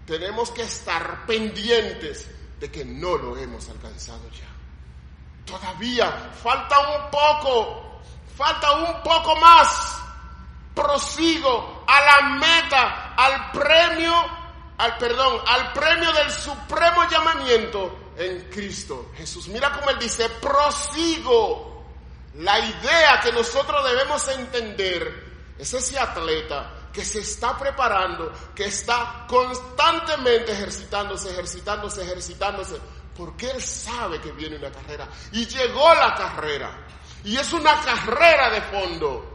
tenemos 0.07 0.51
que 0.51 0.61
estar 0.61 1.25
pendientes 1.25 2.31
de 2.57 2.71
que 2.71 2.85
no 2.85 3.17
lo 3.17 3.35
hemos 3.35 3.67
alcanzado 3.67 4.21
ya. 4.29 4.47
Todavía 5.45 6.31
falta 6.41 6.79
un 6.79 7.11
poco, 7.11 7.99
falta 8.37 8.71
un 8.71 9.03
poco 9.03 9.35
más. 9.35 10.01
Prosigo 10.73 11.83
a 11.85 11.99
la 11.99 12.29
meta, 12.37 13.15
al 13.17 13.51
premio, 13.51 14.13
al 14.77 14.97
perdón, 14.97 15.41
al 15.45 15.73
premio 15.73 16.09
del 16.13 16.31
supremo 16.31 17.05
llamamiento 17.09 18.13
en 18.17 18.49
Cristo 18.49 19.11
Jesús. 19.17 19.49
Mira 19.49 19.73
cómo 19.73 19.89
él 19.89 19.99
dice, 19.99 20.29
prosigo 20.29 21.75
la 22.37 22.59
idea 22.59 23.19
que 23.21 23.31
nosotros 23.31 23.83
debemos 23.85 24.27
entender 24.27 25.53
es 25.57 25.73
ese 25.73 25.97
atleta 25.97 26.89
que 26.91 27.03
se 27.03 27.19
está 27.19 27.57
preparando, 27.57 28.31
que 28.53 28.65
está 28.65 29.25
constantemente 29.27 30.51
ejercitándose, 30.51 31.31
ejercitándose, 31.31 32.03
ejercitándose, 32.03 32.79
porque 33.15 33.51
él 33.51 33.61
sabe 33.61 34.19
que 34.19 34.31
viene 34.31 34.57
una 34.57 34.71
carrera. 34.71 35.07
Y 35.31 35.45
llegó 35.45 35.93
la 35.93 36.13
carrera. 36.13 36.85
Y 37.23 37.37
es 37.37 37.51
una 37.53 37.81
carrera 37.81 38.49
de 38.49 38.61
fondo. 38.61 39.31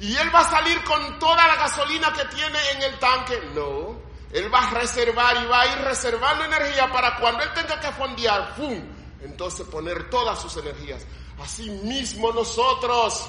Y 0.00 0.16
él 0.16 0.34
va 0.34 0.40
a 0.40 0.50
salir 0.50 0.82
con 0.84 1.18
toda 1.18 1.46
la 1.46 1.56
gasolina 1.56 2.12
que 2.12 2.24
tiene 2.34 2.58
en 2.72 2.82
el 2.82 2.98
tanque. 2.98 3.50
No, 3.54 4.00
él 4.32 4.52
va 4.52 4.68
a 4.68 4.70
reservar 4.70 5.42
y 5.42 5.46
va 5.46 5.60
a 5.62 5.66
ir 5.66 5.78
reservando 5.78 6.44
energía 6.44 6.90
para 6.90 7.16
cuando 7.16 7.42
él 7.42 7.50
tenga 7.54 7.78
que 7.78 7.92
fondear, 7.92 8.54
¡pum! 8.54 8.82
Entonces 9.22 9.66
poner 9.66 10.10
todas 10.10 10.40
sus 10.40 10.56
energías. 10.56 11.06
Asimismo 11.42 12.32
nosotros, 12.32 13.26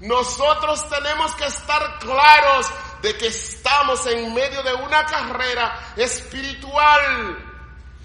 nosotros 0.00 0.88
tenemos 0.88 1.34
que 1.34 1.46
estar 1.46 1.98
claros 1.98 2.66
de 3.02 3.16
que 3.16 3.28
estamos 3.28 4.06
en 4.06 4.34
medio 4.34 4.62
de 4.62 4.74
una 4.74 5.04
carrera 5.06 5.94
espiritual. 5.96 7.38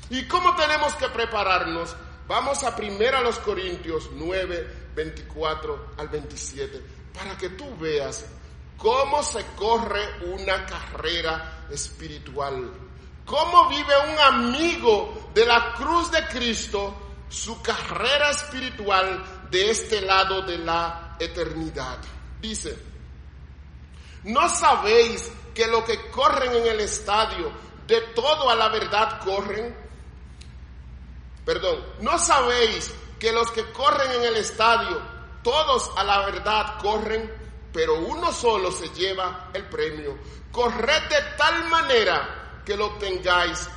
¿Y 0.10 0.28
cómo 0.28 0.56
tenemos 0.56 0.94
que 0.96 1.08
prepararnos? 1.10 1.96
Vamos 2.28 2.64
a 2.64 2.76
primero 2.76 3.18
a 3.18 3.22
los 3.22 3.40
Corintios 3.40 4.10
9, 4.14 4.90
24 4.96 5.94
al 5.98 6.08
27, 6.08 6.82
para 7.14 7.38
que 7.38 7.50
tú 7.50 7.76
veas 7.78 8.26
cómo 8.78 9.22
se 9.22 9.46
corre 9.58 10.02
una 10.26 10.66
carrera 10.66 11.66
espiritual. 11.70 12.72
Cómo 13.26 13.70
vive 13.70 13.94
un 14.12 14.20
amigo 14.20 15.30
de 15.34 15.46
la 15.46 15.74
cruz 15.74 16.12
de 16.12 16.26
Cristo 16.28 16.96
su 17.32 17.62
carrera 17.62 18.30
espiritual 18.30 19.48
de 19.50 19.72
este 19.72 20.02
lado 20.02 20.42
de 20.42 20.58
la 20.58 21.16
eternidad. 21.18 21.98
Dice, 22.42 22.78
¿no 24.26 24.50
sabéis 24.50 25.32
que 25.56 25.66
lo 25.68 25.84
que 25.86 26.12
corren 26.12 26.54
en 26.54 26.68
el 26.68 26.82
estadio, 26.82 27.52
de 27.88 28.02
todo 28.14 28.50
a 28.50 28.56
la 28.56 28.68
verdad 28.68 29.22
corren? 29.22 29.76
Perdón, 31.46 31.86
¿no 32.02 32.20
sabéis 32.20 32.94
que 33.18 33.32
los 33.32 33.50
que 33.52 33.72
corren 33.72 34.12
en 34.12 34.24
el 34.24 34.36
estadio, 34.36 35.02
todos 35.42 35.90
a 35.98 36.04
la 36.04 36.26
verdad 36.26 36.80
corren, 36.82 37.32
pero 37.72 37.96
uno 38.00 38.34
solo 38.34 38.72
se 38.72 38.90
lleva 38.90 39.50
el 39.54 39.64
premio? 39.70 40.18
Corred 40.52 41.04
de 41.10 41.22
tal 41.38 41.64
manera 41.70 42.62
que 42.66 42.76
lo 42.76 42.88
obtengáis. 42.88 43.70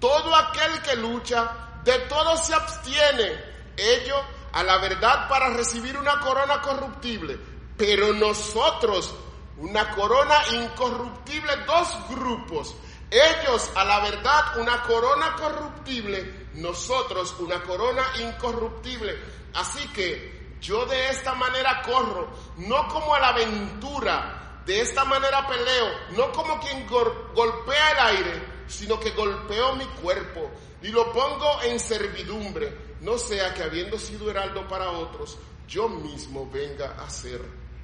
Todo 0.00 0.34
aquel 0.34 0.80
que 0.82 0.96
lucha 0.96 1.63
de 1.84 1.98
todo 2.08 2.36
se 2.36 2.54
abstiene, 2.54 3.44
ello 3.76 4.16
a 4.52 4.62
la 4.62 4.78
verdad 4.78 5.28
para 5.28 5.50
recibir 5.50 5.96
una 5.98 6.18
corona 6.20 6.60
corruptible, 6.60 7.38
pero 7.76 8.12
nosotros 8.12 9.14
una 9.58 9.90
corona 9.90 10.36
incorruptible, 10.52 11.56
dos 11.66 11.88
grupos, 12.08 12.74
ellos 13.10 13.70
a 13.74 13.84
la 13.84 14.00
verdad 14.00 14.58
una 14.58 14.82
corona 14.82 15.36
corruptible, 15.36 16.48
nosotros 16.54 17.34
una 17.38 17.62
corona 17.62 18.02
incorruptible. 18.20 19.18
Así 19.54 19.86
que 19.88 20.56
yo 20.60 20.86
de 20.86 21.10
esta 21.10 21.34
manera 21.34 21.82
corro, 21.82 22.28
no 22.56 22.88
como 22.88 23.14
a 23.14 23.20
la 23.20 23.28
aventura, 23.28 24.62
de 24.64 24.80
esta 24.80 25.04
manera 25.04 25.46
peleo, 25.46 25.88
no 26.16 26.32
como 26.32 26.58
quien 26.58 26.86
golpea 26.88 27.90
el 27.90 28.16
aire, 28.16 28.64
sino 28.66 28.98
que 28.98 29.10
golpeo 29.10 29.76
mi 29.76 29.84
cuerpo 29.86 30.50
y 30.84 30.88
lo 30.88 31.10
pongo 31.14 31.62
en 31.62 31.80
servidumbre, 31.80 32.96
no 33.00 33.16
sea 33.16 33.54
que 33.54 33.62
habiendo 33.62 33.98
sido 33.98 34.30
heraldo 34.30 34.68
para 34.68 34.90
otros, 34.90 35.38
yo 35.66 35.88
mismo 35.88 36.46
venga 36.50 37.02
a 37.02 37.08
ser 37.08 37.40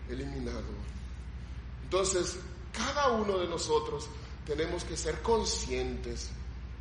eliminado. 0.06 0.66
Entonces, 1.82 2.38
cada 2.70 3.08
uno 3.08 3.38
de 3.38 3.48
nosotros 3.48 4.06
tenemos 4.44 4.84
que 4.84 4.98
ser 4.98 5.22
conscientes 5.22 6.30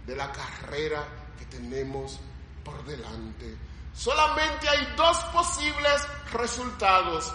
de 0.05 0.13
la 0.17 0.29
carrera 0.33 1.07
que 1.39 1.45
tenemos 1.45 2.19
por 2.65 2.83
delante. 2.83 3.55
Solamente 3.93 4.67
hay 4.67 4.93
dos 4.97 5.17
posibles 5.31 6.05
resultados. 6.33 7.33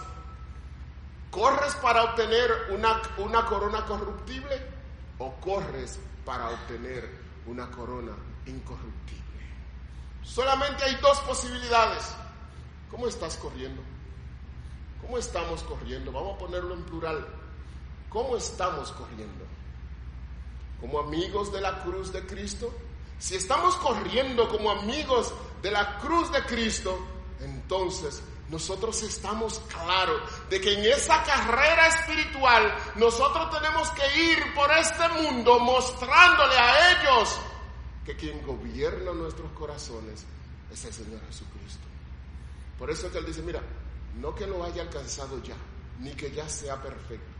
¿Corres 1.30 1.74
para 1.76 2.04
obtener 2.04 2.50
una, 2.68 3.00
una 3.16 3.46
corona 3.46 3.86
corruptible 3.86 4.60
o 5.18 5.32
corres 5.36 5.98
para 6.26 6.50
obtener 6.50 7.08
una 7.46 7.70
corona 7.70 8.12
incorruptible. 8.46 9.22
Solamente 10.22 10.84
hay 10.84 10.96
dos 10.96 11.18
posibilidades. 11.20 12.14
¿Cómo 12.90 13.08
estás 13.08 13.36
corriendo? 13.36 13.82
¿Cómo 15.00 15.18
estamos 15.18 15.62
corriendo? 15.62 16.12
Vamos 16.12 16.36
a 16.36 16.38
ponerlo 16.38 16.74
en 16.74 16.82
plural. 16.84 17.26
¿Cómo 18.08 18.36
estamos 18.36 18.92
corriendo? 18.92 19.44
¿Como 20.80 21.00
amigos 21.00 21.52
de 21.52 21.60
la 21.60 21.82
cruz 21.82 22.12
de 22.12 22.24
Cristo? 22.26 22.72
si 23.18 23.36
estamos 23.36 23.76
corriendo 23.76 24.48
como 24.48 24.70
amigos 24.70 25.32
de 25.62 25.70
la 25.70 25.98
cruz 25.98 26.30
de 26.32 26.44
Cristo, 26.44 26.98
entonces 27.40 28.22
nosotros 28.50 29.02
estamos 29.02 29.60
claros 29.60 30.20
de 30.50 30.60
que 30.60 30.74
en 30.74 30.84
esa 30.92 31.22
carrera 31.22 31.86
espiritual 31.88 32.74
nosotros 32.96 33.50
tenemos 33.50 33.88
que 33.92 34.22
ir 34.24 34.54
por 34.54 34.70
este 34.72 35.08
mundo 35.08 35.58
mostrándole 35.60 36.54
a 36.54 36.90
ellos 36.92 37.40
que 38.04 38.16
quien 38.16 38.44
gobierna 38.46 39.12
nuestros 39.12 39.50
corazones 39.52 40.24
es 40.70 40.84
el 40.84 40.92
Señor 40.92 41.20
Jesucristo. 41.26 41.86
Por 42.78 42.90
eso 42.90 43.06
es 43.06 43.12
que 43.12 43.18
Él 43.18 43.26
dice, 43.26 43.42
mira, 43.42 43.62
no 44.20 44.34
que 44.34 44.46
lo 44.46 44.64
haya 44.64 44.82
alcanzado 44.82 45.42
ya, 45.42 45.56
ni 46.00 46.12
que 46.12 46.30
ya 46.30 46.48
sea 46.48 46.80
perfecto, 46.82 47.32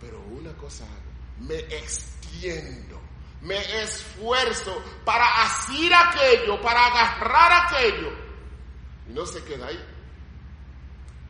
pero 0.00 0.20
una 0.20 0.52
cosa 0.52 0.84
hago, 0.84 1.46
me 1.46 1.58
extiendo, 1.76 3.00
me 3.40 3.82
esfuerzo 3.82 4.82
para 5.04 5.44
asir 5.44 5.92
aquello, 5.94 6.60
para 6.60 6.86
agarrar 6.86 7.66
aquello. 7.66 8.12
Y 9.08 9.12
no 9.12 9.26
se 9.26 9.42
queda 9.44 9.66
ahí. 9.66 9.84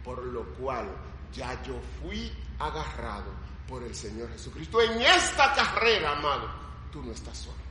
Por 0.04 0.22
lo 0.24 0.44
cual 0.54 0.90
ya 1.32 1.62
yo 1.62 1.80
fui 2.00 2.30
agarrado 2.58 3.32
por 3.68 3.82
el 3.82 3.94
Señor 3.94 4.30
Jesucristo. 4.32 4.80
En 4.82 5.00
esta 5.00 5.54
carrera, 5.54 6.12
amado, 6.12 6.50
tú 6.90 7.02
no 7.02 7.12
estás 7.12 7.38
solo. 7.38 7.61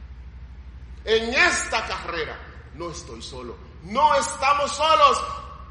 En 1.03 1.33
esta 1.33 1.85
carrera 1.87 2.37
no 2.75 2.91
estoy 2.91 3.21
solo. 3.21 3.57
No 3.83 4.13
estamos 4.15 4.71
solos. 4.71 5.23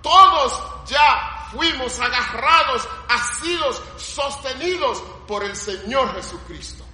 Todos 0.02 0.88
ya 0.88 1.48
fuimos 1.52 1.98
agarrados, 2.00 2.88
asidos, 3.08 3.82
sostenidos 3.96 5.02
por 5.26 5.44
el 5.44 5.54
Señor 5.54 6.14
Jesucristo. 6.14 6.84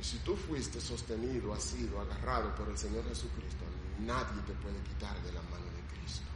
Y 0.00 0.04
si 0.04 0.18
tú 0.20 0.34
fuiste 0.36 0.80
sostenido, 0.80 1.52
asido, 1.52 2.00
agarrado 2.00 2.54
por 2.54 2.68
el 2.68 2.78
Señor 2.78 3.06
Jesucristo, 3.08 3.64
nadie 4.00 4.40
te 4.46 4.52
puede 4.54 4.82
quitar 4.82 5.14
de 5.20 5.32
la 5.32 5.42
mano 5.42 5.66
de 5.66 5.98
Cristo. 5.98 6.26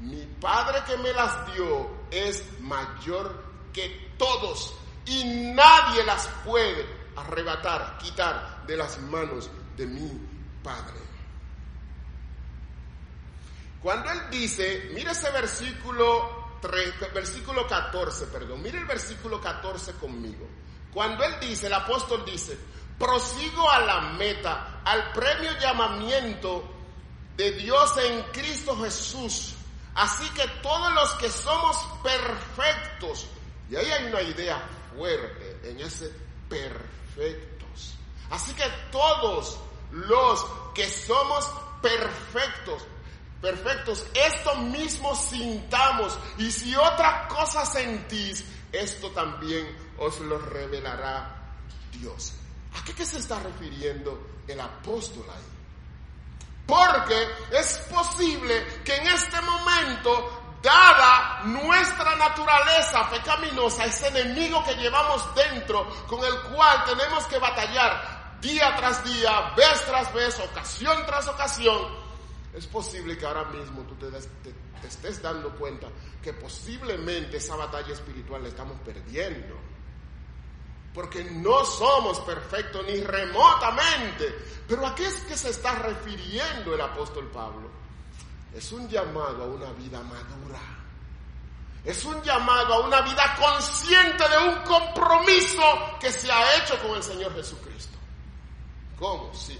Mi 0.00 0.26
Padre 0.40 0.82
que 0.86 0.96
me 0.98 1.12
las 1.12 1.54
dio 1.54 1.88
es 2.10 2.44
mayor 2.60 3.44
que 3.72 4.12
todos 4.18 4.74
y 5.06 5.24
nadie 5.54 6.04
las 6.04 6.26
puede 6.44 6.97
arrebatar, 7.20 7.98
quitar 7.98 8.64
de 8.66 8.76
las 8.76 8.98
manos 9.00 9.50
de 9.76 9.86
mi 9.86 10.10
Padre. 10.62 11.00
Cuando 13.82 14.10
Él 14.10 14.20
dice, 14.30 14.90
mire 14.92 15.12
ese 15.12 15.30
versículo, 15.30 16.58
3, 16.60 17.12
versículo 17.14 17.66
14, 17.66 18.26
perdón, 18.26 18.62
mire 18.62 18.78
el 18.78 18.86
versículo 18.86 19.40
14 19.40 19.92
conmigo. 19.94 20.48
Cuando 20.92 21.24
Él 21.24 21.34
dice, 21.40 21.68
el 21.68 21.74
apóstol 21.74 22.24
dice, 22.24 22.58
prosigo 22.98 23.70
a 23.70 23.80
la 23.80 24.00
meta, 24.12 24.80
al 24.84 25.12
premio 25.12 25.52
llamamiento 25.58 26.64
de 27.36 27.52
Dios 27.52 27.96
en 27.98 28.22
Cristo 28.32 28.76
Jesús. 28.82 29.54
Así 29.94 30.28
que 30.30 30.46
todos 30.60 30.92
los 30.94 31.14
que 31.14 31.30
somos 31.30 31.76
perfectos, 32.02 33.28
y 33.70 33.76
ahí 33.76 33.86
hay 33.86 34.04
una 34.06 34.22
idea 34.22 34.60
fuerte 34.94 35.60
en 35.64 35.80
ese 35.80 36.12
perfectos. 37.18 37.94
Así 38.30 38.54
que 38.54 38.64
todos 38.90 39.58
los 39.90 40.46
que 40.74 40.88
somos 40.88 41.50
perfectos, 41.82 42.82
perfectos, 43.40 44.06
esto 44.14 44.54
mismo 44.56 45.14
sintamos. 45.14 46.16
Y 46.38 46.50
si 46.50 46.74
otra 46.76 47.26
cosa 47.28 47.66
sentís, 47.66 48.44
esto 48.72 49.10
también 49.10 49.66
os 49.98 50.20
lo 50.20 50.38
revelará 50.38 51.54
Dios. 51.92 52.32
¿A 52.74 52.84
qué, 52.84 53.04
se 53.04 53.18
está 53.18 53.40
refiriendo 53.40 54.20
el 54.46 54.60
apóstol 54.60 55.24
ahí? 55.30 55.42
Porque 56.66 57.28
es 57.50 57.78
posible 57.90 58.82
que 58.84 58.94
en 58.94 59.08
este 59.08 59.40
momento, 59.40 60.47
dada 60.62 61.42
nuestra 61.44 62.16
naturaleza 62.16 63.08
pecaminosa, 63.10 63.84
ese 63.84 64.08
enemigo 64.08 64.62
que 64.64 64.74
llevamos 64.74 65.34
dentro, 65.34 65.88
con 66.06 66.24
el 66.24 66.40
cual 66.52 66.84
tenemos 66.84 67.26
que 67.26 67.38
batallar 67.38 68.38
día 68.40 68.74
tras 68.76 69.04
día, 69.04 69.52
vez 69.56 69.84
tras 69.86 70.12
vez, 70.12 70.38
ocasión 70.38 71.04
tras 71.06 71.28
ocasión, 71.28 72.08
es 72.54 72.66
posible 72.66 73.16
que 73.16 73.26
ahora 73.26 73.44
mismo 73.44 73.82
tú 73.82 73.94
te, 73.96 74.10
te 74.10 74.86
estés 74.86 75.22
dando 75.22 75.50
cuenta 75.56 75.88
que 76.22 76.32
posiblemente 76.32 77.36
esa 77.36 77.56
batalla 77.56 77.92
espiritual 77.92 78.42
la 78.42 78.48
estamos 78.48 78.78
perdiendo 78.80 79.54
porque 80.98 81.22
no 81.22 81.64
somos 81.64 82.18
perfectos 82.20 82.84
ni 82.84 83.00
remotamente. 83.00 84.34
Pero 84.66 84.84
¿a 84.84 84.96
qué 84.96 85.06
es 85.06 85.14
que 85.20 85.36
se 85.36 85.50
está 85.50 85.76
refiriendo 85.76 86.74
el 86.74 86.80
apóstol 86.80 87.30
Pablo? 87.30 87.70
Es 88.58 88.72
un 88.72 88.88
llamado 88.88 89.44
a 89.44 89.46
una 89.46 89.70
vida 89.70 90.02
madura. 90.02 90.58
Es 91.84 92.04
un 92.04 92.20
llamado 92.22 92.74
a 92.74 92.80
una 92.80 93.02
vida 93.02 93.36
consciente 93.36 94.28
de 94.28 94.36
un 94.48 94.56
compromiso 94.64 95.62
que 96.00 96.10
se 96.10 96.28
ha 96.28 96.56
hecho 96.56 96.76
con 96.82 96.96
el 96.96 97.02
Señor 97.04 97.32
Jesucristo. 97.36 97.96
¿Cómo? 98.98 99.32
Sí. 99.32 99.56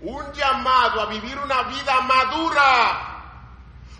Un 0.00 0.32
llamado 0.32 1.02
a 1.02 1.06
vivir 1.06 1.38
una 1.38 1.62
vida 1.62 2.00
madura. 2.00 3.22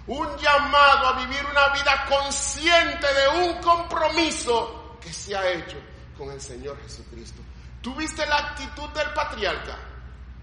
Un 0.09 0.37
llamado 0.39 1.07
a 1.07 1.13
vivir 1.13 1.47
una 1.49 1.69
vida 1.69 2.05
consciente 2.09 3.07
de 3.15 3.29
un 3.47 3.63
compromiso 3.63 4.99
que 5.01 5.13
se 5.13 5.37
ha 5.37 5.53
hecho 5.53 5.77
con 6.19 6.33
el 6.33 6.41
Señor 6.41 6.83
Jesucristo. 6.83 7.43
¿Tuviste 7.81 8.27
la 8.27 8.39
actitud 8.39 8.89
del 8.89 9.13
patriarca? 9.13 9.79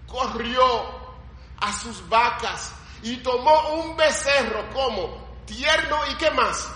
Corrió 0.06 0.64
a 1.60 1.70
sus 1.70 2.08
vacas 2.08 2.72
y 3.04 3.18
tomó 3.18 3.82
un 3.82 3.96
becerro 3.96 4.68
como 4.72 5.42
tierno 5.44 5.98
y 6.10 6.14
qué 6.16 6.30
más? 6.30 6.68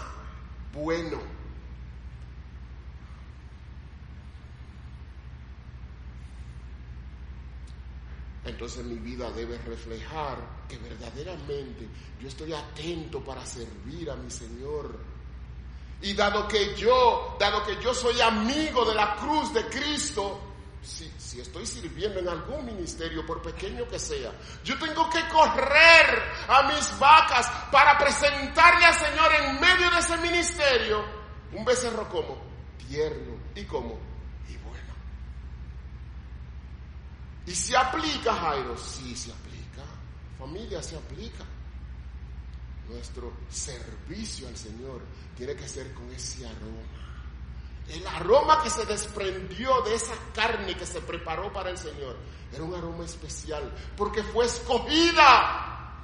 Bueno. 0.72 1.18
Entonces 8.44 8.84
mi 8.84 8.96
vida 8.96 9.30
debe 9.30 9.58
reflejar 9.58 10.38
que 10.68 10.76
verdaderamente 10.78 11.88
yo 12.20 12.28
estoy 12.28 12.52
atento 12.52 13.24
para 13.24 13.44
servir 13.44 14.10
a 14.10 14.16
mi 14.16 14.30
Señor 14.30 14.98
y 16.02 16.12
dado 16.12 16.46
que 16.46 16.74
yo, 16.76 17.36
dado 17.40 17.64
que 17.64 17.82
yo 17.82 17.94
soy 17.94 18.20
amigo 18.20 18.84
de 18.84 18.94
la 18.94 19.16
cruz 19.16 19.52
de 19.54 19.66
Cristo, 19.66 20.40
si, 20.82 21.40
estoy 21.40 21.66
sirviendo 21.66 22.20
en 22.20 22.28
algún 22.28 22.64
ministerio, 22.64 23.26
por 23.26 23.42
pequeño 23.42 23.88
que 23.88 23.98
sea, 23.98 24.32
yo 24.64 24.78
tengo 24.78 25.08
que 25.10 25.26
correr 25.28 26.22
a 26.48 26.62
mis 26.74 26.98
vacas 26.98 27.50
para 27.70 27.98
presentarle 27.98 28.84
al 28.86 28.94
Señor 28.94 29.32
en 29.34 29.60
medio 29.60 29.90
de 29.90 29.98
ese 29.98 30.16
ministerio 30.18 31.04
un 31.52 31.64
becerro 31.64 32.08
como 32.08 32.38
tierno 32.88 33.36
y 33.54 33.64
como 33.64 33.98
y 34.48 34.56
bueno. 34.56 34.94
¿Y 37.46 37.54
se 37.54 37.76
aplica, 37.76 38.34
Jairo? 38.34 38.76
Sí, 38.76 39.16
se 39.16 39.32
aplica. 39.32 39.82
Familia, 40.38 40.82
se 40.82 40.96
aplica. 40.96 41.44
Nuestro 42.88 43.32
servicio 43.50 44.48
al 44.48 44.56
Señor 44.56 45.02
tiene 45.36 45.54
que 45.54 45.68
ser 45.68 45.92
con 45.92 46.10
ese 46.12 46.46
aroma. 46.46 47.07
El 47.88 48.06
aroma 48.06 48.62
que 48.62 48.70
se 48.70 48.84
desprendió 48.84 49.80
de 49.82 49.94
esa 49.94 50.14
carne 50.34 50.76
que 50.76 50.84
se 50.84 51.00
preparó 51.00 51.52
para 51.52 51.70
el 51.70 51.78
Señor 51.78 52.16
era 52.52 52.62
un 52.62 52.74
aroma 52.74 53.04
especial 53.04 53.72
porque 53.96 54.22
fue 54.22 54.44
escogida 54.46 55.94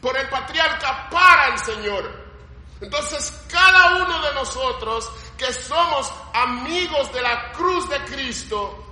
por 0.00 0.16
el 0.16 0.28
patriarca 0.28 1.08
para 1.10 1.54
el 1.54 1.58
Señor. 1.58 2.24
Entonces 2.80 3.30
cada 3.48 4.04
uno 4.04 4.22
de 4.22 4.34
nosotros 4.34 5.10
que 5.36 5.52
somos 5.52 6.10
amigos 6.32 7.12
de 7.12 7.22
la 7.22 7.52
cruz 7.52 7.88
de 7.88 7.98
Cristo, 8.04 8.84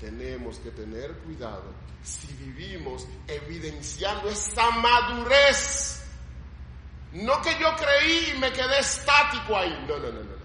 tenemos 0.00 0.58
que 0.58 0.70
tener 0.70 1.12
cuidado 1.18 1.64
si 2.02 2.28
vivimos 2.34 3.06
evidenciando 3.26 4.28
esa 4.28 4.70
madurez. 4.70 6.04
No 7.12 7.40
que 7.42 7.58
yo 7.58 7.74
creí 7.76 8.32
y 8.34 8.38
me 8.38 8.52
quedé 8.52 8.78
estático 8.78 9.56
ahí. 9.56 9.84
No, 9.88 9.98
no, 9.98 10.12
no, 10.12 10.22
no. 10.22 10.35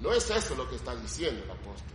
No 0.00 0.12
es 0.12 0.28
eso 0.30 0.54
lo 0.54 0.68
que 0.68 0.76
está 0.76 0.94
diciendo 0.96 1.44
el 1.44 1.50
apóstol. 1.50 1.94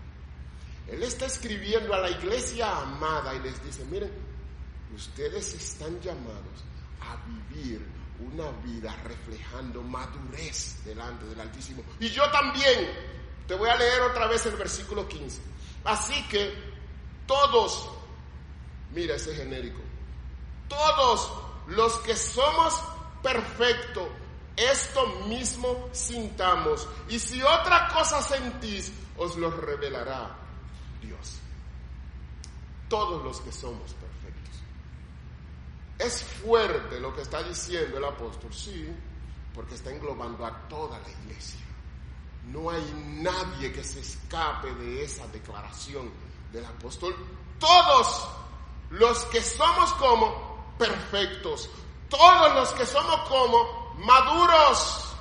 Él 0.88 1.02
está 1.04 1.26
escribiendo 1.26 1.94
a 1.94 2.00
la 2.00 2.12
iglesia 2.12 2.78
amada 2.78 3.34
y 3.34 3.39
les 3.39 3.63
dice, 3.63 3.84
miren, 3.86 4.12
ustedes 4.96 5.54
están 5.54 6.00
llamados 6.02 6.63
a 7.02 7.18
vivir 7.28 7.86
una 8.20 8.52
vida 8.63 8.96
reflejando 9.04 9.82
madurez 9.82 10.84
delante 10.86 11.26
del 11.26 11.39
Altísimo. 11.39 11.84
Y 12.00 12.10
yo 12.10 12.30
también. 12.32 13.15
Te 13.48 13.54
voy 13.54 13.70
a 13.70 13.76
leer 13.76 14.02
otra 14.02 14.28
vez 14.28 14.44
el 14.48 14.56
versículo 14.56 15.08
15. 15.08 15.39
Así 15.84 16.28
que 16.30 16.52
todos 17.28 17.91
Mira 18.96 19.15
ese 19.15 19.36
genérico. 19.36 19.82
Todos 20.70 21.32
los 21.68 22.00
que 22.00 22.15
somos 22.15 22.82
perfectos, 23.22 24.08
esto 24.56 25.08
mismo 25.28 25.89
sintamos. 25.91 26.88
Y 27.10 27.20
si 27.20 27.41
otra 27.41 27.88
cosa 27.89 28.22
sentís, 28.22 28.91
os 29.18 29.36
lo 29.38 29.52
revelará 29.52 30.36
Dios. 31.02 31.39
Todos 32.89 33.24
los 33.24 33.41
que 33.41 33.52
somos 33.52 33.94
perfectos. 33.94 34.62
Es 35.98 36.24
fuerte 36.24 37.00
lo 37.00 37.13
que 37.13 37.22
está 37.22 37.41
diciendo 37.44 37.98
el 37.98 38.06
apóstol, 38.06 38.54
sí, 38.54 38.88
porque 39.54 39.76
está 39.76 39.91
englobando 39.91 40.46
a 40.46 40.68
toda 40.68 41.00
la 41.00 41.10
iglesia. 41.10 41.60
No 42.48 42.70
hay 42.70 42.86
nadie 43.22 43.72
que 43.72 43.84
se 43.84 44.02
escape 44.02 44.74
de 44.76 45.04
esa 45.04 45.26
declaración 45.28 46.12
del 46.52 46.65
apóstol. 46.65 47.15
Todos 47.60 48.28
los 48.91 49.26
que 49.26 49.41
somos 49.41 49.94
como 49.94 50.76
perfectos, 50.78 51.70
todos 52.10 52.54
los 52.54 52.72
que 52.74 52.86
somos 52.86 53.22
como 53.28 53.85
maduros, 53.99 55.15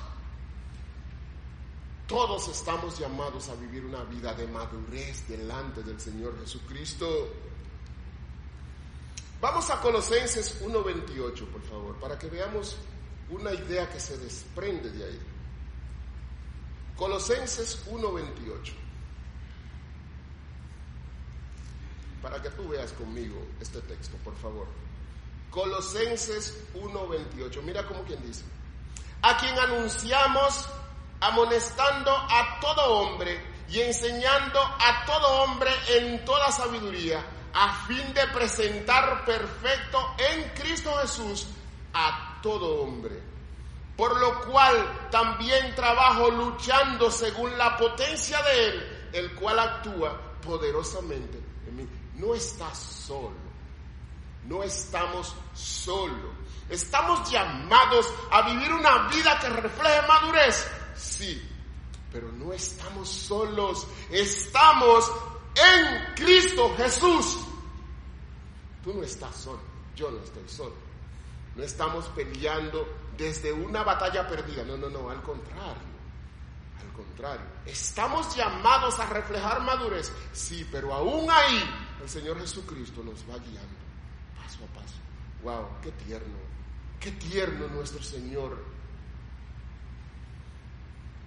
todos 2.07 2.47
estamos 2.47 2.99
llamados 2.99 3.49
a 3.49 3.55
vivir 3.55 3.85
una 3.85 4.03
vida 4.03 4.33
de 4.33 4.47
madurez 4.47 5.27
delante 5.27 5.81
del 5.83 5.99
Señor 5.99 6.39
Jesucristo. 6.39 7.29
Vamos 9.41 9.69
a 9.69 9.81
Colosenses 9.81 10.61
1.28, 10.61 11.47
por 11.47 11.61
favor, 11.63 11.95
para 11.95 12.17
que 12.17 12.27
veamos 12.27 12.77
una 13.29 13.53
idea 13.53 13.89
que 13.89 13.99
se 13.99 14.17
desprende 14.17 14.91
de 14.91 15.03
ahí. 15.03 15.19
Colosenses 16.95 17.85
1.28. 17.87 18.73
Para 22.21 22.41
que 22.41 22.49
tú 22.51 22.67
veas 22.69 22.91
conmigo 22.93 23.35
este 23.59 23.81
texto, 23.81 24.17
por 24.23 24.35
favor. 24.37 24.67
Colosenses 25.51 26.55
1.28. 26.75 27.61
Mira 27.63 27.85
cómo 27.85 28.03
quien 28.03 28.21
dice. 28.25 28.43
A 29.21 29.37
quien 29.37 29.57
anunciamos 29.57 30.67
amonestando 31.19 32.11
a 32.11 32.59
todo 32.59 32.99
hombre 32.99 33.55
y 33.69 33.81
enseñando 33.81 34.59
a 34.59 35.05
todo 35.05 35.43
hombre 35.43 35.71
en 35.87 36.23
toda 36.23 36.51
sabiduría, 36.51 37.23
a 37.53 37.85
fin 37.87 38.13
de 38.13 38.27
presentar 38.27 39.25
perfecto 39.25 40.15
en 40.17 40.49
Cristo 40.49 40.93
Jesús 41.01 41.47
a 41.93 42.39
todo 42.41 42.83
hombre. 42.83 43.21
Por 43.95 44.19
lo 44.19 44.41
cual 44.45 45.07
también 45.09 45.73
trabajo 45.73 46.29
luchando 46.29 47.09
según 47.09 47.57
la 47.57 47.77
potencia 47.77 48.41
de 48.43 48.67
Él, 48.67 49.09
el 49.13 49.35
cual 49.35 49.57
actúa 49.57 50.19
poderosamente 50.41 51.39
en 51.67 51.75
mí. 51.77 51.87
No 52.15 52.35
estás 52.35 52.77
solo, 52.77 53.44
no 54.47 54.63
estamos 54.63 55.35
solos. 55.53 56.31
Estamos 56.69 57.29
llamados 57.29 58.11
a 58.31 58.41
vivir 58.43 58.73
una 58.73 59.07
vida 59.09 59.37
que 59.39 59.49
refleje 59.49 60.07
madurez, 60.07 60.67
Sí, 60.95 61.41
pero 62.11 62.31
no 62.31 62.53
estamos 62.53 63.09
solos, 63.09 63.85
estamos 64.09 65.11
en 65.53 66.15
Cristo 66.15 66.73
Jesús. 66.77 67.39
Tú 68.83 68.93
no 68.93 69.03
estás 69.03 69.35
solo, 69.35 69.59
yo 69.95 70.09
no 70.09 70.19
estoy 70.19 70.47
solo. 70.47 70.73
No 71.55 71.63
estamos 71.63 72.05
peleando 72.09 72.87
desde 73.17 73.51
una 73.51 73.83
batalla 73.83 74.27
perdida, 74.27 74.63
no, 74.63 74.77
no, 74.77 74.89
no, 74.89 75.09
al 75.09 75.21
contrario. 75.21 75.95
Al 76.81 76.93
contrario, 76.93 77.45
estamos 77.65 78.35
llamados 78.35 78.99
a 78.99 79.05
reflejar 79.07 79.61
madurez, 79.61 80.11
sí, 80.33 80.67
pero 80.71 80.93
aún 80.93 81.29
ahí 81.29 81.63
el 82.01 82.09
Señor 82.09 82.39
Jesucristo 82.39 83.01
nos 83.03 83.21
va 83.29 83.37
guiando 83.37 83.84
paso. 84.67 84.95
Wow, 85.43 85.67
qué 85.81 85.91
tierno, 85.91 86.37
qué 86.99 87.11
tierno 87.11 87.67
nuestro 87.67 88.01
Señor 88.01 88.75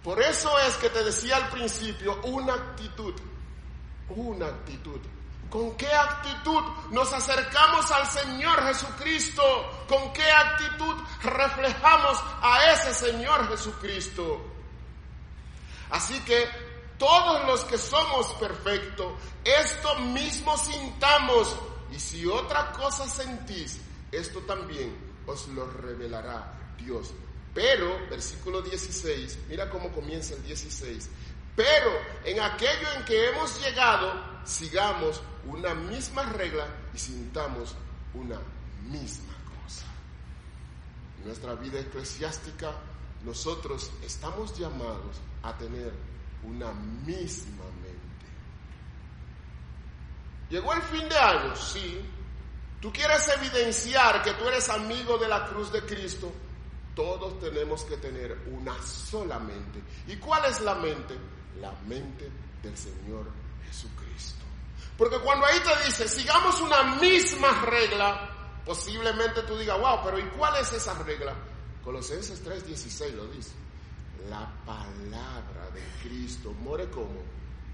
por 0.03 0.23
eso 0.23 0.59
es 0.61 0.75
que 0.77 0.91
te 0.91 1.05
decía 1.05 1.37
al 1.37 1.51
principio, 1.51 2.19
una 2.23 2.55
actitud, 2.55 3.15
una 4.09 4.47
actitud. 4.47 5.01
¿Con 5.51 5.77
qué 5.77 5.93
actitud 5.93 6.63
nos 6.91 7.13
acercamos 7.13 7.91
al 7.91 8.07
Señor 8.07 8.63
Jesucristo? 8.65 9.43
¿Con 9.89 10.13
qué 10.13 10.31
actitud 10.31 10.95
reflejamos 11.23 12.19
a 12.41 12.73
ese 12.73 12.95
Señor 12.95 13.49
Jesucristo? 13.49 14.41
Así 15.91 16.19
que 16.21 16.49
todos 16.99 17.47
los 17.47 17.65
que 17.65 17.79
somos 17.79 18.29
perfectos, 18.35 19.13
esto 19.45 19.95
mismo 19.97 20.57
sintamos. 20.57 21.55
Y 21.93 21.99
si 21.99 22.27
otra 22.27 22.73
cosa 22.73 23.09
sentís, 23.09 23.79
esto 24.13 24.41
también 24.41 24.95
os 25.27 25.49
lo 25.49 25.71
revelará 25.71 26.75
Dios 26.79 27.13
pero, 27.59 28.09
versículo 28.09 28.63
16, 28.63 29.39
mira 29.49 29.69
cómo 29.69 29.91
comienza 29.91 30.33
el 30.35 30.45
16. 30.45 31.09
Pero 31.57 31.91
en 32.25 32.39
aquello 32.41 32.93
en 32.97 33.05
que 33.05 33.31
hemos 33.31 33.61
llegado, 33.61 34.13
sigamos 34.45 35.21
una 35.45 35.75
misma 35.75 36.23
regla 36.23 36.69
y 36.95 36.99
sintamos 36.99 37.75
una 38.15 38.39
misma 38.89 39.35
cosa. 39.65 39.87
En 41.19 41.27
nuestra 41.27 41.55
vida 41.57 41.81
eclesiástica, 41.81 42.73
nosotros 43.25 43.91
estamos 44.05 44.57
llamados 44.57 45.17
a 45.43 45.59
tener 45.59 45.93
una 46.45 46.73
misma 46.73 47.65
mente. 47.83 47.98
Llegó 50.51 50.73
el 50.73 50.83
fin 50.83 51.09
de 51.09 51.19
año, 51.19 51.55
sí. 51.57 52.01
Tú 52.81 52.93
quieres 52.93 53.29
evidenciar 53.29 54.23
que 54.23 54.33
tú 54.35 54.49
eres 54.49 54.69
amigo 54.69 55.19
de 55.19 55.29
la 55.29 55.47
cruz 55.47 55.73
de 55.73 55.83
Cristo 55.83 56.33
todos 56.99 57.39
tenemos 57.39 57.85
que 57.85 57.97
tener 57.99 58.37
una 58.51 58.77
sola 58.83 59.39
mente. 59.39 59.81
¿Y 60.09 60.17
cuál 60.17 60.47
es 60.47 60.61
la 60.63 60.75
mente? 60.75 61.17
La 61.61 61.71
mente 61.87 62.29
del 62.61 62.77
Señor 62.77 63.25
Jesucristo. 63.65 64.45
Porque 64.97 65.21
cuando 65.21 65.47
ahí 65.47 65.61
te 65.61 65.87
dice, 65.87 66.09
sigamos 66.09 66.61
una 66.61 66.97
misma 66.97 67.63
regla, 67.67 68.29
posiblemente 68.67 69.43
tú 69.43 69.57
digas, 69.57 69.79
wow, 69.79 70.01
pero 70.05 70.19
¿y 70.19 70.25
cuál 70.31 70.61
es 70.61 70.73
esa 70.73 70.93
regla? 71.05 71.37
Colosenses 71.85 72.45
3:16 72.45 73.15
lo 73.15 73.29
dice. 73.29 73.53
La 74.29 74.53
palabra 74.67 75.71
de 75.73 75.85
Cristo 76.03 76.53
more 76.53 76.91
como 76.91 77.23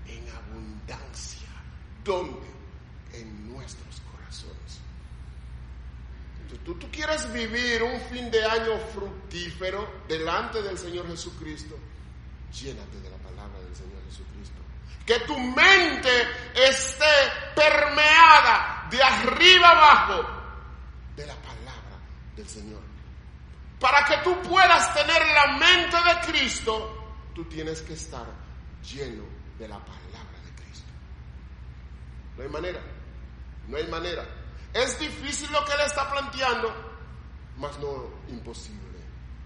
en 0.06 0.28
abundancia. 0.28 1.48
¿Dónde? 2.04 2.46
En 3.14 3.52
nuestros 3.52 4.00
corazones. 4.12 4.80
Tú, 6.64 6.74
tú 6.76 6.90
quieres 6.90 7.32
vivir 7.32 7.82
un 7.82 8.00
fin 8.02 8.30
de 8.30 8.44
año 8.44 8.78
fructífero 8.92 10.02
delante 10.08 10.62
del 10.62 10.78
Señor 10.78 11.06
Jesucristo, 11.08 11.76
llénate 12.52 13.00
de 13.00 13.10
la 13.10 13.16
palabra 13.18 13.58
del 13.60 13.74
Señor 13.74 14.02
Jesucristo. 14.08 14.60
Que 15.04 15.20
tu 15.20 15.38
mente 15.38 16.10
esté 16.54 17.04
permeada 17.54 18.88
de 18.90 19.02
arriba 19.02 19.70
abajo 19.70 20.34
de 21.16 21.26
la 21.26 21.34
palabra 21.34 21.98
del 22.36 22.48
Señor. 22.48 22.80
Para 23.78 24.04
que 24.04 24.16
tú 24.24 24.40
puedas 24.48 24.94
tener 24.94 25.22
la 25.34 25.58
mente 25.58 25.96
de 25.96 26.32
Cristo, 26.32 27.18
tú 27.34 27.44
tienes 27.44 27.82
que 27.82 27.94
estar 27.94 28.26
lleno 28.82 29.24
de 29.58 29.68
la 29.68 29.78
palabra 29.78 30.38
de 30.44 30.62
Cristo. 30.62 30.88
No 32.36 32.42
hay 32.44 32.48
manera, 32.48 32.80
no 33.68 33.76
hay 33.76 33.86
manera. 33.88 34.26
Es 34.72 34.98
difícil 34.98 35.50
lo 35.52 35.64
que 35.64 35.72
él 35.72 35.80
está 35.86 36.10
planteando, 36.10 36.72
mas 37.56 37.78
no 37.78 38.10
imposible. 38.28 38.80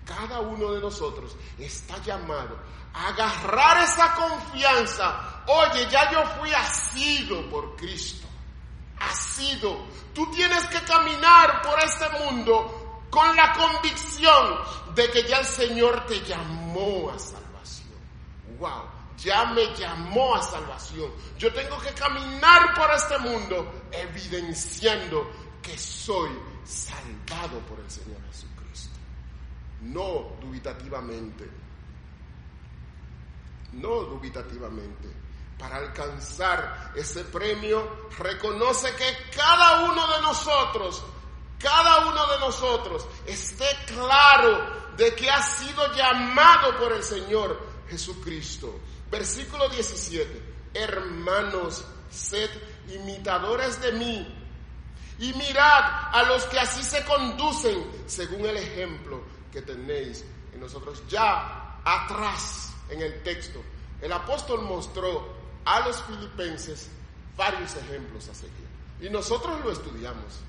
Cada 0.04 0.40
uno 0.40 0.72
de 0.72 0.80
nosotros 0.80 1.36
está 1.58 1.98
llamado 1.98 2.58
a 2.94 3.08
agarrar 3.08 3.84
esa 3.84 4.14
confianza. 4.14 5.42
Oye, 5.46 5.86
ya 5.90 6.10
yo 6.10 6.24
fui 6.38 6.52
asido 6.52 7.48
por 7.50 7.76
Cristo. 7.76 8.26
Asido. 8.98 9.86
Tú 10.14 10.30
tienes 10.30 10.64
que 10.66 10.80
caminar 10.80 11.60
por 11.62 11.78
este 11.80 12.08
mundo 12.20 13.04
con 13.10 13.36
la 13.36 13.52
convicción 13.52 14.58
de 14.94 15.10
que 15.10 15.22
ya 15.24 15.38
el 15.38 15.46
Señor 15.46 16.06
te 16.06 16.20
llamó 16.24 17.10
a 17.10 17.18
salvación. 17.18 17.98
Wow 18.58 18.97
ya 19.18 19.46
me 19.46 19.74
llamó 19.74 20.36
a 20.36 20.42
salvación. 20.42 21.10
Yo 21.36 21.52
tengo 21.52 21.78
que 21.78 21.92
caminar 21.92 22.74
por 22.74 22.90
este 22.92 23.18
mundo 23.18 23.88
evidenciando 23.90 25.30
que 25.60 25.76
soy 25.76 26.30
salvado 26.64 27.58
por 27.66 27.80
el 27.80 27.90
Señor 27.90 28.20
Jesucristo. 28.30 28.96
No 29.82 30.36
dubitativamente. 30.40 31.50
No 33.72 34.02
dubitativamente. 34.04 35.08
Para 35.58 35.78
alcanzar 35.78 36.92
ese 36.94 37.24
premio, 37.24 38.08
reconoce 38.16 38.94
que 38.94 39.30
cada 39.36 39.90
uno 39.90 40.06
de 40.14 40.22
nosotros, 40.22 41.04
cada 41.58 42.06
uno 42.06 42.26
de 42.28 42.38
nosotros 42.38 43.04
esté 43.26 43.66
claro 43.86 44.94
de 44.96 45.12
que 45.16 45.28
ha 45.28 45.42
sido 45.42 45.92
llamado 45.94 46.78
por 46.78 46.92
el 46.92 47.02
Señor 47.02 47.60
Jesucristo. 47.88 48.78
Versículo 49.10 49.68
17. 49.68 50.42
Hermanos, 50.74 51.84
sed 52.10 52.50
imitadores 52.88 53.80
de 53.80 53.92
mí 53.92 54.34
y 55.18 55.32
mirad 55.34 56.10
a 56.12 56.22
los 56.28 56.44
que 56.44 56.58
así 56.58 56.82
se 56.82 57.04
conducen 57.04 57.84
según 58.06 58.46
el 58.46 58.56
ejemplo 58.56 59.22
que 59.50 59.62
tenéis 59.62 60.24
en 60.52 60.60
nosotros. 60.60 61.02
Ya 61.08 61.80
atrás 61.84 62.72
en 62.90 63.02
el 63.02 63.22
texto, 63.22 63.62
el 64.00 64.12
apóstol 64.12 64.62
mostró 64.62 65.36
a 65.64 65.80
los 65.80 66.02
filipenses 66.04 66.88
varios 67.36 67.74
ejemplos 67.76 68.28
a 68.28 68.34
seguir. 68.34 68.68
Y 69.00 69.10
nosotros 69.10 69.60
lo 69.64 69.72
estudiamos. 69.72 70.40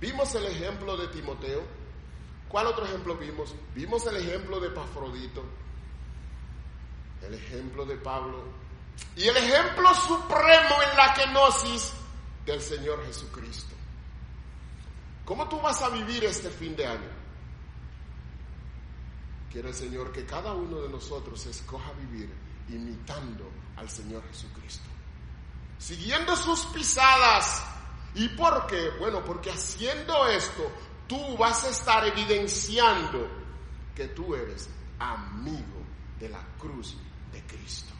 Vimos 0.00 0.34
el 0.34 0.46
ejemplo 0.46 0.96
de 0.96 1.08
Timoteo. 1.08 1.62
¿Cuál 2.48 2.66
otro 2.68 2.84
ejemplo 2.84 3.16
vimos? 3.16 3.54
Vimos 3.74 4.06
el 4.06 4.16
ejemplo 4.16 4.60
de 4.60 4.70
Pafrodito, 4.70 5.44
el 7.26 7.34
ejemplo 7.34 7.84
de 7.84 7.96
Pablo 7.96 8.44
y 9.16 9.26
el 9.26 9.36
ejemplo 9.36 9.94
supremo 9.94 10.82
en 10.90 10.96
la 10.96 11.14
kenosis 11.14 11.92
del 12.44 12.60
Señor 12.60 13.04
Jesucristo. 13.06 13.74
¿Cómo 15.24 15.48
tú 15.48 15.60
vas 15.60 15.80
a 15.82 15.88
vivir 15.88 16.24
este 16.24 16.50
fin 16.50 16.76
de 16.76 16.86
año? 16.86 17.24
Quiere 19.50 19.68
el 19.68 19.74
Señor 19.74 20.12
que 20.12 20.26
cada 20.26 20.52
uno 20.52 20.80
de 20.82 20.88
nosotros 20.88 21.46
escoja 21.46 21.92
vivir 21.92 22.30
imitando 22.68 23.50
al 23.76 23.88
Señor 23.88 24.22
Jesucristo. 24.28 24.88
Siguiendo 25.78 26.36
sus 26.36 26.66
pisadas. 26.66 27.64
¿Y 28.14 28.28
por 28.28 28.66
qué? 28.66 28.90
Bueno, 28.98 29.24
porque 29.24 29.50
haciendo 29.50 30.26
esto, 30.28 30.70
tú 31.08 31.36
vas 31.36 31.64
a 31.64 31.70
estar 31.70 32.06
evidenciando 32.06 33.28
que 33.94 34.08
tú 34.08 34.34
eres 34.34 34.68
amigo 34.98 35.82
de 36.18 36.28
la 36.28 36.40
cruz 36.58 36.96
Cristo. 37.56 37.92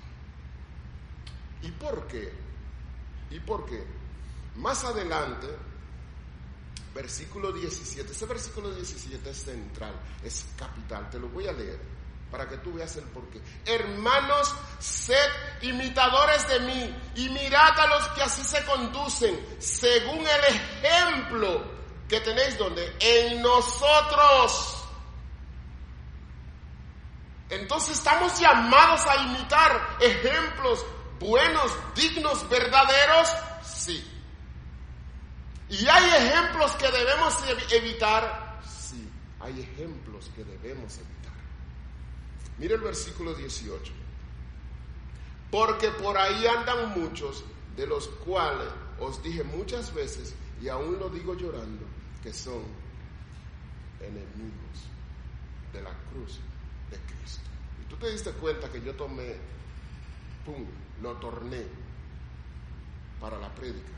¿Y 1.63 1.71
por 1.71 2.07
qué? 2.07 2.33
¿Y 3.31 3.41
por 3.41 3.67
qué? 3.67 3.85
Más 4.57 4.85
adelante, 4.85 5.49
versículo 6.95 7.53
17, 7.53 8.13
ese 8.13 8.27
versículo 8.27 8.73
17 8.73 9.31
es 9.31 9.37
central, 9.37 9.95
es 10.23 10.47
capital, 10.57 11.11
te 11.11 11.19
lo 11.19 11.29
voy 11.29 11.49
a 11.49 11.53
leer 11.53 11.95
para 12.31 12.49
que 12.49 12.57
tú 12.59 12.73
veas 12.73 12.97
el 12.97 13.05
porqué. 13.05 13.41
Hermanos, 13.65 14.53
sed 14.81 15.31
imitadores 15.63 16.49
de 16.49 16.61
mí 16.61 16.97
y 17.15 17.29
mirad 17.29 17.79
a 17.79 17.87
los 17.87 18.09
que 18.09 18.23
así 18.23 18.43
se 18.43 18.65
conducen, 18.65 19.39
según 19.61 20.19
el 20.19 20.45
ejemplo 20.57 21.65
que 22.09 22.21
tenéis 22.21 22.59
donde 22.59 22.97
en 22.99 23.41
nosotros. 23.41 24.84
Entonces 27.51 27.99
estamos 27.99 28.39
llamados 28.41 29.07
a 29.07 29.17
imitar 29.25 29.97
ejemplos 30.01 30.85
buenos, 31.21 31.73
dignos, 31.95 32.49
verdaderos, 32.49 33.29
sí. 33.63 34.05
¿Y 35.69 35.87
hay 35.87 36.11
ejemplos 36.25 36.73
que 36.73 36.91
debemos 36.91 37.35
evitar? 37.71 38.61
Sí, 38.67 39.09
hay 39.41 39.61
ejemplos 39.61 40.31
que 40.35 40.45
debemos 40.45 40.97
evitar. 40.97 41.33
Mire 42.59 42.75
el 42.75 42.81
versículo 42.81 43.35
18. 43.35 43.93
Porque 45.51 45.89
por 45.91 46.19
ahí 46.19 46.47
andan 46.47 46.99
muchos, 46.99 47.45
de 47.77 47.87
los 47.87 48.09
cuales 48.09 48.69
os 49.01 49.23
dije 49.23 49.43
muchas 49.45 49.93
veces, 49.95 50.35
y 50.61 50.69
aún 50.69 50.99
lo 50.99 51.09
digo 51.09 51.35
llorando, 51.35 51.85
que 52.23 52.33
son 52.33 52.63
enemigos 54.01 54.89
de 55.73 55.83
la 55.83 55.91
cruz 56.11 56.39
tú 57.89 57.97
te 57.97 58.11
diste 58.11 58.33
cuenta 58.33 58.71
que 58.71 58.83
yo 58.83 58.95
tomé, 58.95 59.37
pum, 60.45 60.65
lo 61.03 61.13
torné 61.15 61.65
para 63.21 63.39
la 63.39 63.49
prédica. 63.55 63.93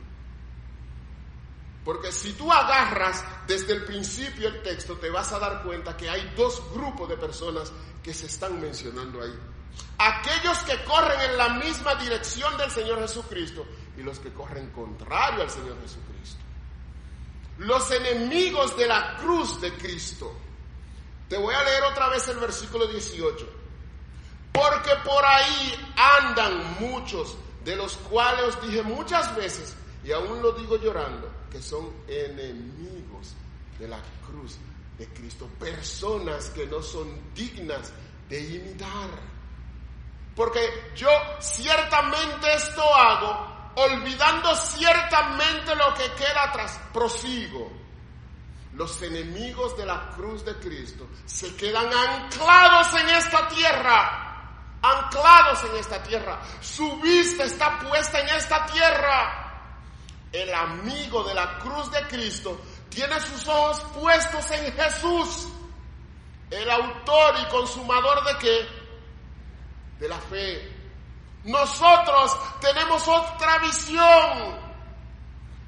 Porque 1.84 2.10
si 2.10 2.32
tú 2.32 2.50
agarras 2.50 3.24
desde 3.46 3.74
el 3.74 3.84
principio 3.84 4.48
el 4.48 4.60
texto, 4.62 4.96
te 4.96 5.08
vas 5.08 5.32
a 5.32 5.38
dar 5.38 5.62
cuenta 5.62 5.96
que 5.96 6.10
hay 6.10 6.32
dos 6.36 6.60
grupos 6.72 7.08
de 7.08 7.16
personas 7.16 7.72
que 8.02 8.12
se 8.12 8.26
están 8.26 8.60
mencionando 8.60 9.22
ahí. 9.22 9.38
Aquellos 9.98 10.58
que 10.64 10.82
corren 10.84 11.20
en 11.30 11.36
la 11.36 11.50
misma 11.50 11.94
dirección 11.94 12.56
del 12.56 12.72
Señor 12.72 12.98
Jesucristo 13.00 13.64
y 13.96 14.02
los 14.02 14.18
que 14.18 14.32
corren 14.32 14.70
contrario 14.70 15.42
al 15.42 15.50
Señor 15.50 15.80
Jesucristo. 15.80 16.40
Los 17.58 17.88
enemigos 17.92 18.76
de 18.76 18.86
la 18.88 19.16
cruz 19.18 19.60
de 19.60 19.72
Cristo. 19.74 20.34
Te 21.28 21.36
voy 21.36 21.54
a 21.54 21.62
leer 21.62 21.84
otra 21.84 22.08
vez 22.08 22.26
el 22.28 22.38
versículo 22.38 22.86
18. 22.88 23.48
Porque 24.56 24.90
por 25.04 25.24
ahí 25.24 25.92
andan 25.96 26.76
muchos, 26.80 27.36
de 27.62 27.76
los 27.76 27.96
cuales 27.98 28.42
os 28.44 28.62
dije 28.62 28.82
muchas 28.82 29.36
veces, 29.36 29.76
y 30.02 30.12
aún 30.12 30.40
lo 30.40 30.52
digo 30.52 30.76
llorando, 30.76 31.30
que 31.50 31.60
son 31.60 31.92
enemigos 32.08 33.34
de 33.78 33.88
la 33.88 34.00
cruz 34.26 34.56
de 34.96 35.06
Cristo, 35.08 35.46
personas 35.58 36.48
que 36.50 36.66
no 36.66 36.82
son 36.82 37.34
dignas 37.34 37.92
de 38.30 38.40
imitar. 38.40 39.10
Porque 40.34 40.92
yo 40.94 41.10
ciertamente 41.40 42.54
esto 42.54 42.82
hago, 42.94 43.72
olvidando 43.76 44.54
ciertamente 44.54 45.74
lo 45.74 45.92
que 45.94 46.10
queda 46.12 46.44
atrás, 46.44 46.80
prosigo. 46.92 47.70
Los 48.74 49.00
enemigos 49.02 49.76
de 49.76 49.86
la 49.86 50.10
cruz 50.10 50.44
de 50.44 50.54
Cristo 50.56 51.08
se 51.24 51.54
quedan 51.56 51.86
anclados 51.92 52.94
en 53.00 53.08
esta 53.08 53.48
tierra, 53.48 54.25
anclados 54.92 55.64
en 55.64 55.76
esta 55.76 56.02
tierra. 56.02 56.40
Su 56.60 56.96
vista 57.00 57.44
está 57.44 57.78
puesta 57.78 58.20
en 58.20 58.28
esta 58.30 58.66
tierra 58.66 59.46
el 60.32 60.52
amigo 60.52 61.24
de 61.24 61.34
la 61.34 61.58
cruz 61.58 61.90
de 61.90 62.02
Cristo 62.08 62.60
tiene 62.88 63.18
sus 63.20 63.46
ojos 63.48 63.80
puestos 63.98 64.50
en 64.50 64.72
Jesús, 64.72 65.48
el 66.50 66.70
autor 66.70 67.34
y 67.42 67.44
consumador 67.46 68.24
de 68.24 68.38
qué? 68.38 68.68
De 69.98 70.08
la 70.08 70.18
fe. 70.18 70.72
Nosotros 71.44 72.38
tenemos 72.60 73.06
otra 73.06 73.58
visión. 73.58 74.66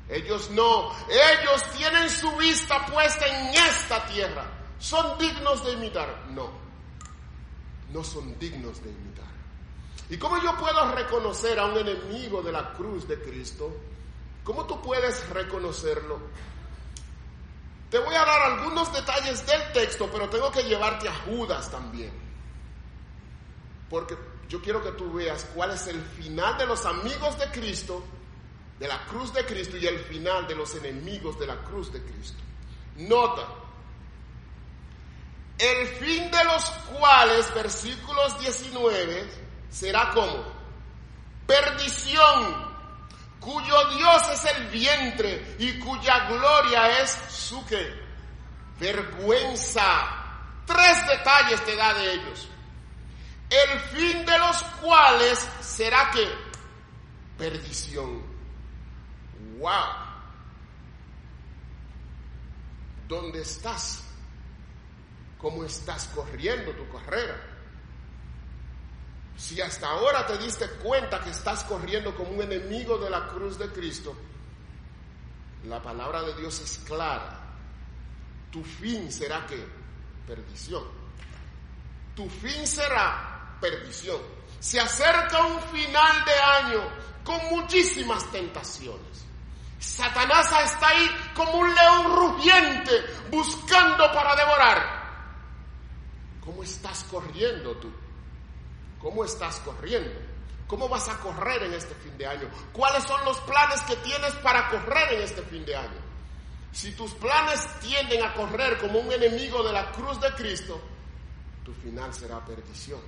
Ellos 0.09 0.51
no, 0.51 0.91
ellos 1.09 1.63
tienen 1.77 2.09
su 2.09 2.31
vista 2.37 2.85
puesta 2.87 3.27
en 3.27 3.55
esta 3.55 4.05
tierra. 4.07 4.45
¿Son 4.79 5.19
dignos 5.19 5.65
de 5.65 5.73
imitar? 5.73 6.27
No, 6.31 6.51
no 7.93 8.05
son 8.05 8.39
dignos 8.39 8.83
de 8.83 8.91
imitar. 8.91 9.27
¿Y 10.11 10.17
cómo 10.17 10.43
yo 10.43 10.57
puedo 10.57 10.95
reconocer 10.95 11.59
a 11.59 11.67
un 11.67 11.77
enemigo 11.77 12.43
de 12.43 12.53
la 12.53 12.73
cruz 12.73 13.07
de 13.07 13.21
Cristo? 13.21 13.77
¿Cómo 14.43 14.67
tú 14.67 14.81
puedes 14.81 15.29
reconocerlo? 15.31 16.19
Te 17.91 17.99
voy 17.99 18.15
a 18.15 18.25
dar 18.25 18.53
algunos 18.53 18.93
detalles 18.93 19.47
del 19.47 19.73
texto, 19.73 20.09
pero 20.13 20.29
tengo 20.29 20.51
que 20.51 20.63
llevarte 20.63 21.09
a 21.09 21.15
Judas 21.15 21.71
también. 21.71 22.13
Porque 23.89 24.17
yo 24.49 24.61
quiero 24.61 24.83
que 24.83 24.93
tú 24.93 25.13
veas 25.13 25.47
cuál 25.55 25.73
es 25.73 25.87
el 25.87 26.01
final 26.01 26.57
de 26.57 26.67
los 26.67 26.85
amigos 26.87 27.39
de 27.39 27.51
Cristo, 27.51 28.03
de 28.79 28.89
la 28.89 29.05
cruz 29.07 29.33
de 29.33 29.45
Cristo, 29.45 29.77
y 29.77 29.87
el 29.87 29.99
final 30.01 30.47
de 30.47 30.55
los 30.55 30.75
enemigos 30.75 31.39
de 31.39 31.47
la 31.47 31.57
cruz 31.65 31.93
de 31.93 32.03
Cristo. 32.03 32.39
Nota, 32.97 33.47
el 35.59 35.89
fin 35.89 36.31
de 36.31 36.45
los 36.45 36.65
cuales, 36.71 37.53
versículos 37.55 38.39
19, 38.41 39.29
será 39.71 40.11
como 40.11 40.45
perdición 41.47 42.69
cuyo 43.41 43.89
Dios 43.97 44.23
es 44.33 44.45
el 44.57 44.67
vientre 44.69 45.57
y 45.59 45.79
cuya 45.81 46.29
gloria 46.29 47.01
es 47.01 47.11
su 47.29 47.65
que 47.67 47.93
vergüenza. 48.79 49.83
Tres 50.67 51.07
detalles 51.07 51.65
te 51.65 51.75
da 51.75 51.95
de 51.95 52.13
ellos. 52.13 52.49
El 53.51 53.81
fin 53.81 54.27
de 54.27 54.39
los 54.39 54.63
cuales 54.83 55.39
será 55.61 56.11
que 56.11 56.29
perdición. 57.39 58.23
Wow. 59.59 60.09
¿Dónde 63.09 63.41
estás? 63.41 64.08
¿Cómo 65.39 65.65
estás 65.65 66.09
corriendo 66.09 66.73
tu 66.73 66.89
carrera? 66.91 67.37
Si 69.37 69.61
hasta 69.61 69.89
ahora 69.89 70.27
te 70.27 70.37
diste 70.39 70.69
cuenta 70.83 71.21
que 71.21 71.31
estás 71.31 71.63
corriendo 71.65 72.15
como 72.17 72.31
un 72.33 72.43
enemigo 72.43 72.99
de 72.99 73.09
la 73.09 73.29
cruz 73.29 73.57
de 73.57 73.69
Cristo, 73.69 74.17
la 75.65 75.81
palabra 75.81 76.23
de 76.23 76.35
Dios 76.35 76.61
es 76.61 76.79
clara. 76.79 77.39
Tu 78.51 78.65
fin 78.65 79.13
será 79.13 79.47
que 79.47 79.65
perdición. 80.27 80.83
Tu 82.17 82.29
fin 82.29 82.67
será 82.67 83.57
perdición. 83.61 84.21
Se 84.59 84.81
acerca 84.81 85.47
un 85.47 85.61
final 85.63 86.25
de 86.25 86.33
año 86.35 86.89
con 87.23 87.39
muchísimas 87.51 88.29
tentaciones. 88.33 89.25
Satanás 89.79 90.51
está 90.65 90.89
ahí 90.89 91.09
como 91.35 91.53
un 91.53 91.73
león 91.73 92.17
rugiente 92.17 92.93
buscando 93.31 94.13
para 94.13 94.35
devorar. 94.35 94.98
¿Cómo 96.49 96.63
estás 96.63 97.05
corriendo 97.05 97.77
tú? 97.77 97.91
¿Cómo 99.03 99.23
estás 99.23 99.61
corriendo? 99.61 100.19
¿Cómo 100.67 100.89
vas 100.89 101.07
a 101.11 101.19
correr 101.19 101.65
en 101.65 101.75
este 101.75 101.95
fin 101.97 102.17
de 102.17 102.27
año? 102.27 102.49
¿Cuáles 102.73 103.05
son 103.05 103.23
los 103.27 103.37
planes 103.41 103.83
que 103.83 103.95
tienes 103.97 104.33
para 104.37 104.71
correr 104.71 105.13
en 105.13 105.23
este 105.25 105.43
fin 105.43 105.63
de 105.67 105.77
año? 105.77 106.01
Si 106.73 106.93
tus 106.93 107.13
planes 107.13 107.61
tienden 107.81 108.25
a 108.25 108.33
correr 108.33 108.79
como 108.79 108.99
un 108.99 109.13
enemigo 109.13 109.63
de 109.63 109.75
la 109.75 109.93
cruz 109.93 110.19
de 110.23 110.33
Cristo, 110.37 110.81
tu 111.67 111.75
final 111.75 112.15
será 112.15 112.43
perdición. 112.43 113.01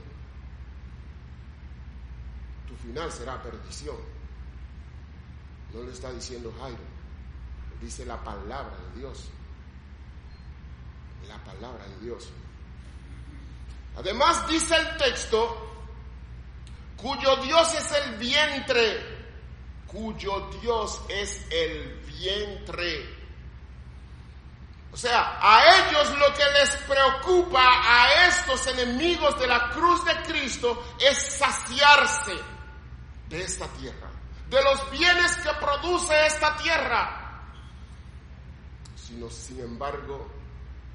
Tu 2.68 2.76
final 2.76 3.10
será 3.10 3.42
perdición. 3.42 3.96
No 5.72 5.82
lo 5.82 5.90
está 5.90 6.12
diciendo 6.12 6.52
Jairo, 6.60 6.82
dice 7.80 8.04
la 8.04 8.22
palabra 8.22 8.76
de 8.76 8.98
Dios. 9.00 9.30
La 11.26 11.42
palabra 11.42 11.88
de 11.88 12.04
Dios. 12.04 12.30
Además 13.96 14.46
dice 14.48 14.76
el 14.76 14.96
texto, 14.96 15.70
cuyo 16.96 17.36
Dios 17.36 17.74
es 17.74 17.92
el 17.92 18.16
vientre, 18.16 19.20
cuyo 19.86 20.50
Dios 20.60 21.00
es 21.08 21.46
el 21.50 22.00
vientre. 22.06 23.20
O 24.92 24.96
sea, 24.96 25.38
a 25.40 25.62
ellos 25.78 26.18
lo 26.18 26.34
que 26.34 26.44
les 26.58 26.76
preocupa, 26.78 27.62
a 27.62 28.26
estos 28.26 28.66
enemigos 28.66 29.38
de 29.38 29.46
la 29.46 29.70
cruz 29.70 30.04
de 30.04 30.14
Cristo, 30.22 30.94
es 30.98 31.16
saciarse 31.16 32.36
de 33.28 33.42
esta 33.42 33.66
tierra, 33.68 34.10
de 34.48 34.62
los 34.62 34.90
bienes 34.90 35.36
que 35.36 35.50
produce 35.60 36.26
esta 36.26 36.56
tierra. 36.56 37.42
Sino, 38.96 39.30
sin 39.30 39.60
embargo, 39.60 40.28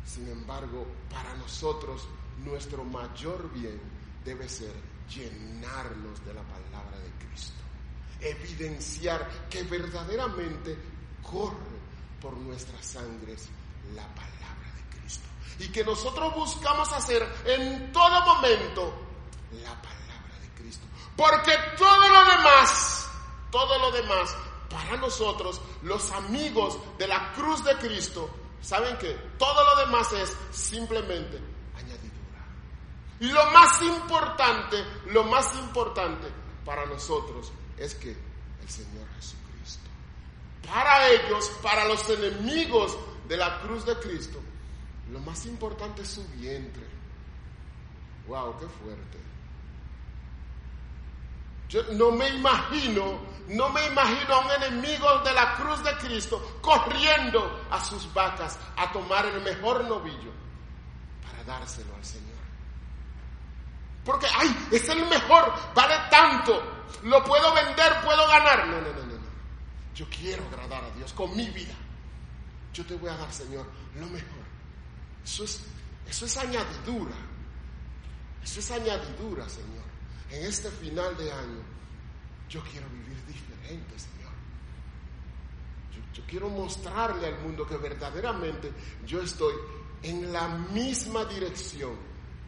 sin 0.05 0.29
embargo, 0.29 0.85
para 1.09 1.33
nosotros 1.35 2.05
nuestro 2.43 2.83
mayor 2.83 3.51
bien 3.53 3.79
debe 4.23 4.49
ser 4.49 4.73
llenarnos 5.09 6.25
de 6.25 6.33
la 6.33 6.41
palabra 6.41 6.97
de 6.99 7.25
Cristo, 7.25 7.61
evidenciar 8.19 9.47
que 9.49 9.63
verdaderamente 9.63 10.77
corre 11.21 11.75
por 12.21 12.33
nuestras 12.37 12.85
sangres 12.85 13.47
la 13.93 14.07
palabra 14.15 14.71
de 14.75 14.97
Cristo. 14.99 15.27
Y 15.59 15.69
que 15.69 15.83
nosotros 15.83 16.33
buscamos 16.35 16.91
hacer 16.91 17.23
en 17.45 17.91
todo 17.91 18.25
momento 18.25 18.93
la 19.63 19.79
palabra 19.81 20.39
de 20.41 20.49
Cristo, 20.61 20.85
porque 21.15 21.53
todo 21.77 22.09
lo 22.09 22.25
demás, 22.25 23.07
todo 23.51 23.79
lo 23.79 23.91
demás, 23.91 24.35
para 24.69 24.97
nosotros, 24.97 25.61
los 25.83 26.11
amigos 26.11 26.79
de 26.97 27.07
la 27.07 27.31
cruz 27.33 27.63
de 27.63 27.75
Cristo, 27.77 28.29
¿saben 28.61 28.97
que 28.97 29.13
Todo 29.37 29.63
lo 29.63 29.85
demás 29.85 30.11
es 30.13 30.35
simplemente 30.51 31.54
lo 33.19 33.51
más 33.51 33.81
importante, 33.81 34.83
lo 35.07 35.23
más 35.23 35.55
importante 35.55 36.27
para 36.65 36.85
nosotros 36.85 37.51
es 37.77 37.95
que 37.95 38.11
el 38.11 38.69
Señor 38.69 39.07
Jesucristo, 39.15 39.89
para 40.67 41.07
ellos, 41.09 41.49
para 41.61 41.85
los 41.85 42.09
enemigos 42.09 42.97
de 43.27 43.37
la 43.37 43.59
cruz 43.61 43.85
de 43.85 43.95
Cristo, 43.99 44.39
lo 45.11 45.19
más 45.19 45.45
importante 45.45 46.01
es 46.01 46.09
su 46.09 46.27
vientre. 46.29 46.83
Wow, 48.27 48.57
qué 48.59 48.67
fuerte. 48.67 49.19
Yo 51.69 51.83
no 51.93 52.11
me 52.11 52.27
imagino, 52.29 53.19
no 53.49 53.69
me 53.69 53.85
imagino 53.87 54.35
a 54.35 54.39
un 54.39 54.63
enemigo 54.63 55.19
de 55.19 55.33
la 55.33 55.55
cruz 55.55 55.83
de 55.83 55.95
Cristo 55.97 56.59
corriendo 56.61 57.65
a 57.69 57.83
sus 57.83 58.11
vacas 58.13 58.59
a 58.77 58.91
tomar 58.91 59.25
el 59.25 59.41
mejor 59.41 59.83
novillo 59.85 60.31
para 61.23 61.43
dárselo 61.43 61.95
al 61.95 62.05
Señor. 62.05 62.34
Porque, 64.05 64.27
ay, 64.37 64.67
es 64.71 64.87
el 64.87 65.03
mejor, 65.07 65.51
vale 65.73 65.95
tanto, 66.11 66.61
lo 67.03 67.23
puedo 67.23 67.53
vender, 67.55 67.91
puedo 68.03 68.27
ganar. 68.27 68.67
No, 68.67 68.79
no, 68.79 68.93
no, 68.93 69.03
no, 69.03 69.15
no. 69.15 69.29
Yo 69.95 70.05
quiero 70.09 70.45
agradar 70.45 70.83
a 70.83 70.91
Dios 70.91 71.11
con 71.13 71.35
mi 71.35 71.49
vida. 71.49 71.73
Yo 72.71 72.85
te 72.85 72.93
voy 72.95 73.09
a 73.09 73.17
dar, 73.17 73.33
Señor, 73.33 73.65
lo 73.95 74.05
mejor. 74.05 74.45
Eso 75.23 75.43
es, 75.43 75.61
eso 76.07 76.25
es 76.27 76.37
añadidura. 76.37 77.15
Eso 78.43 78.59
es 78.59 78.71
añadidura, 78.71 79.49
Señor. 79.49 79.85
En 80.29 80.45
este 80.45 80.69
final 80.69 81.17
de 81.17 81.31
año, 81.31 81.63
yo 82.47 82.61
quiero 82.61 82.87
vivir 82.89 83.25
diferente, 83.25 83.97
Señor. 83.97 84.33
Yo, 85.91 86.13
yo 86.13 86.27
quiero 86.27 86.49
mostrarle 86.49 87.25
al 87.25 87.39
mundo 87.39 87.65
que 87.65 87.77
verdaderamente 87.77 88.71
yo 89.03 89.19
estoy 89.21 89.55
en 90.03 90.31
la 90.31 90.47
misma 90.47 91.25
dirección 91.25 91.97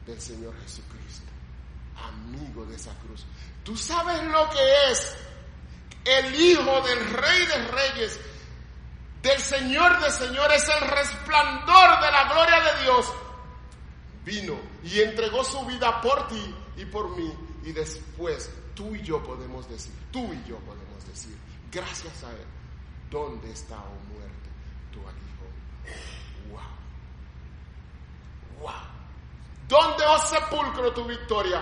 del 0.06 0.22
Señor 0.22 0.54
Jesucristo 0.62 1.37
amigo 1.98 2.66
de 2.66 2.76
esa 2.76 2.94
cruz. 3.00 3.26
Tú 3.64 3.76
sabes 3.76 4.24
lo 4.24 4.50
que 4.50 4.92
es 4.92 5.18
el 6.06 6.36
Hijo 6.36 6.82
del 6.82 7.10
Rey 7.10 7.46
de 7.48 7.68
Reyes, 7.68 8.20
del 9.22 9.40
Señor 9.40 10.00
de 10.02 10.10
Señores, 10.12 10.68
el 10.70 10.88
resplandor 10.90 12.02
de 12.02 12.12
la 12.12 12.30
gloria 12.32 12.62
de 12.62 12.84
Dios. 12.84 13.14
Vino 14.24 14.60
y 14.84 15.02
entregó 15.02 15.44
su 15.44 15.66
vida 15.66 16.02
por 16.02 16.28
ti 16.28 16.56
y 16.78 16.86
por 16.86 17.16
mí. 17.18 17.34
Y 17.64 17.74
después 17.74 18.50
tú 18.74 18.96
y 18.96 19.02
yo 19.02 19.22
podemos 19.24 19.68
decir, 19.68 19.94
tú 20.12 20.32
y 20.32 20.44
yo 20.48 20.58
podemos 20.60 21.06
decir, 21.06 21.38
gracias 21.72 22.24
a 22.24 22.32
Él, 22.32 22.46
¿dónde 23.10 23.52
está, 23.52 23.76
oh 23.76 24.14
muerte, 24.14 24.50
tu 24.94 25.00
aguijón? 25.00 25.52
¡Wow! 26.52 26.62
¡Wow! 28.62 28.72
¿Dónde, 29.68 30.06
oh 30.06 30.20
sepulcro, 30.20 30.94
tu 30.94 31.04
victoria? 31.04 31.62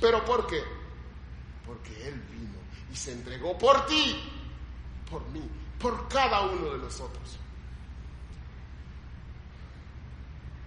¿Pero 0.00 0.24
por 0.24 0.46
qué? 0.46 0.62
Porque 1.66 2.08
Él 2.08 2.14
vino 2.30 2.58
y 2.92 2.96
se 2.96 3.12
entregó 3.12 3.56
por 3.58 3.86
ti, 3.86 4.16
por 5.10 5.26
mí, 5.30 5.42
por 5.78 6.08
cada 6.08 6.42
uno 6.42 6.72
de 6.72 6.78
nosotros. 6.78 7.38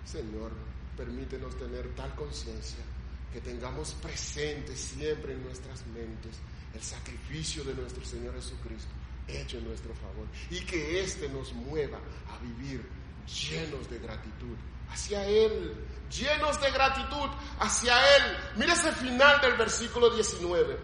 Señor, 0.05 0.51
permítenos 0.97 1.57
tener 1.57 1.95
tal 1.95 2.13
conciencia 2.15 2.83
que 3.31 3.39
tengamos 3.39 3.93
presente 3.93 4.75
siempre 4.75 5.33
en 5.33 5.43
nuestras 5.43 5.85
mentes 5.87 6.37
el 6.73 6.81
sacrificio 6.81 7.63
de 7.63 7.73
nuestro 7.73 8.03
Señor 8.03 8.33
Jesucristo 8.35 8.91
hecho 9.27 9.57
en 9.57 9.65
nuestro 9.65 9.93
favor 9.93 10.27
y 10.49 10.59
que 10.65 11.01
éste 11.01 11.29
nos 11.29 11.53
mueva 11.53 11.99
a 12.29 12.37
vivir 12.39 12.85
llenos 13.27 13.89
de 13.89 13.99
gratitud 13.99 14.57
hacia 14.91 15.25
Él, 15.25 15.75
llenos 16.09 16.59
de 16.59 16.71
gratitud 16.71 17.29
hacia 17.59 18.17
Él. 18.17 18.37
Mira 18.55 18.73
ese 18.73 18.91
final 18.91 19.39
del 19.41 19.53
versículo 19.55 20.09
19, 20.09 20.79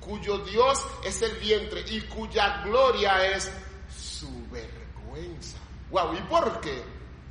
cuyo 0.00 0.38
Dios 0.38 0.84
es 1.04 1.22
el 1.22 1.36
vientre 1.38 1.84
y 1.88 2.02
cuya 2.02 2.62
gloria 2.62 3.26
es 3.26 3.50
su 3.88 4.30
vergüenza. 4.48 5.58
Wow, 5.90 6.14
¿y 6.14 6.20
por 6.22 6.60
qué? 6.60 6.82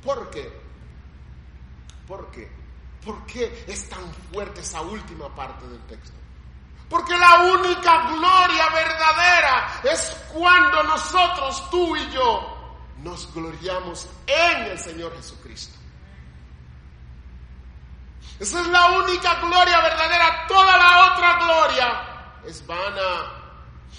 ¿Por 0.02 0.30
qué? 0.30 0.60
¿Por 2.06 2.30
qué? 2.30 2.50
¿Por 3.04 3.24
qué 3.24 3.64
es 3.66 3.88
tan 3.88 4.12
fuerte 4.32 4.60
esa 4.60 4.82
última 4.82 5.34
parte 5.34 5.66
del 5.66 5.80
texto? 5.86 6.16
Porque 6.88 7.16
la 7.16 7.54
única 7.54 8.08
gloria 8.08 8.68
verdadera 8.74 9.80
es 9.84 10.16
cuando 10.32 10.82
nosotros, 10.82 11.70
tú 11.70 11.96
y 11.96 12.10
yo, 12.10 12.60
nos 12.98 13.32
gloriamos 13.32 14.08
en 14.26 14.62
el 14.64 14.78
Señor 14.78 15.16
Jesucristo. 15.16 15.79
Esa 18.40 18.62
es 18.62 18.68
la 18.68 18.86
única 18.92 19.34
gloria 19.34 19.82
verdadera. 19.82 20.46
Toda 20.48 20.78
la 20.78 21.12
otra 21.12 21.44
gloria 21.44 22.40
es 22.46 22.66
vana, 22.66 23.32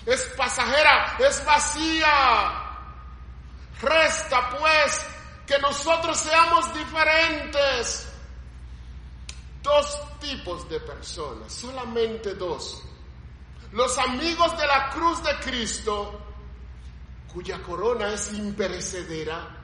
es 0.04 0.24
pasajera, 0.36 1.16
es 1.20 1.46
vacía. 1.46 2.68
Resta 3.80 4.50
pues 4.50 5.06
que 5.46 5.60
nosotros 5.60 6.18
seamos 6.18 6.74
diferentes. 6.74 8.08
Dos 9.62 10.02
tipos 10.20 10.68
de 10.68 10.80
personas, 10.80 11.54
solamente 11.54 12.34
dos. 12.34 12.82
Los 13.74 13.96
amigos 14.00 14.58
de 14.58 14.66
la 14.66 14.90
cruz 14.90 15.22
de 15.22 15.38
Cristo, 15.38 16.20
cuya 17.32 17.62
corona 17.62 18.12
es 18.12 18.34
imperecedera, 18.34 19.56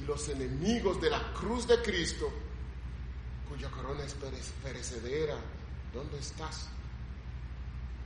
y 0.00 0.04
los 0.06 0.26
enemigos 0.30 0.98
de 0.98 1.10
la 1.10 1.30
cruz 1.34 1.66
de 1.66 1.82
Cristo, 1.82 2.32
cuya 3.48 3.70
corona 3.70 4.04
es 4.04 4.14
perecedera. 4.62 5.36
¿Dónde 5.92 6.18
estás? 6.18 6.68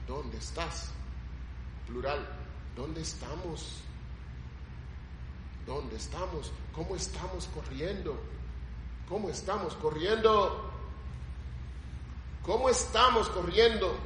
¿Dónde 0.07 0.38
estás? 0.38 0.90
Plural, 1.87 2.26
¿dónde 2.76 3.01
estamos? 3.01 3.80
¿Dónde 5.66 5.97
estamos? 5.97 6.53
¿Cómo 6.74 6.97
estamos 6.97 7.47
corriendo? 7.55 8.20
¿Cómo 9.09 9.28
estamos 9.28 9.74
corriendo? 9.74 10.70
¿Cómo 12.45 12.68
estamos 12.68 13.28
corriendo? 13.28 13.97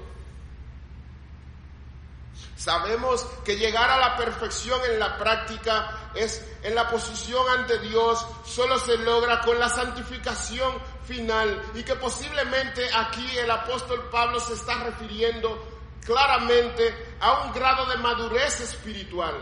Sabemos 2.57 3.25
que 3.45 3.57
llegar 3.57 3.91
a 3.91 3.99
la 3.99 4.17
perfección 4.17 4.81
en 4.91 4.99
la 4.99 5.19
práctica 5.19 6.11
es 6.15 6.45
en 6.63 6.75
la 6.75 6.89
posición 6.89 7.47
ante 7.49 7.79
Dios, 7.81 8.27
solo 8.45 8.79
se 8.79 8.97
logra 8.99 9.41
con 9.43 9.59
la 9.59 9.69
santificación 9.69 10.73
final 11.05 11.63
y 11.75 11.83
que 11.83 11.95
posiblemente 11.97 12.89
aquí 12.93 13.37
el 13.39 13.51
apóstol 13.51 14.09
Pablo 14.11 14.41
se 14.41 14.55
está 14.55 14.85
refiriendo 14.85 15.75
claramente 16.05 17.17
a 17.21 17.45
un 17.45 17.53
grado 17.53 17.87
de 17.87 17.97
madurez 17.97 18.61
espiritual. 18.61 19.35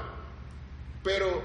Pero 1.02 1.42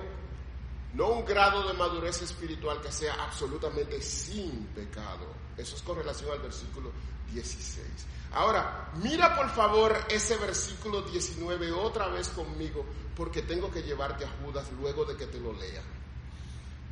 no 0.93 1.07
un 1.09 1.25
grado 1.25 1.67
de 1.67 1.73
madurez 1.73 2.21
espiritual 2.21 2.81
que 2.81 2.91
sea 2.91 3.15
absolutamente 3.23 4.01
sin 4.01 4.67
pecado. 4.67 5.27
Eso 5.57 5.75
es 5.75 5.81
con 5.81 5.97
relación 5.97 6.31
al 6.31 6.39
versículo 6.39 6.91
16. 7.31 7.85
Ahora, 8.33 8.91
mira 9.01 9.35
por 9.35 9.49
favor 9.49 9.97
ese 10.09 10.37
versículo 10.37 11.01
19 11.01 11.71
otra 11.71 12.07
vez 12.07 12.29
conmigo, 12.29 12.85
porque 13.15 13.41
tengo 13.41 13.71
que 13.71 13.81
llevarte 13.81 14.25
a 14.25 14.29
Judas 14.43 14.71
luego 14.79 15.05
de 15.05 15.15
que 15.15 15.27
te 15.27 15.39
lo 15.39 15.53
lea. 15.53 15.81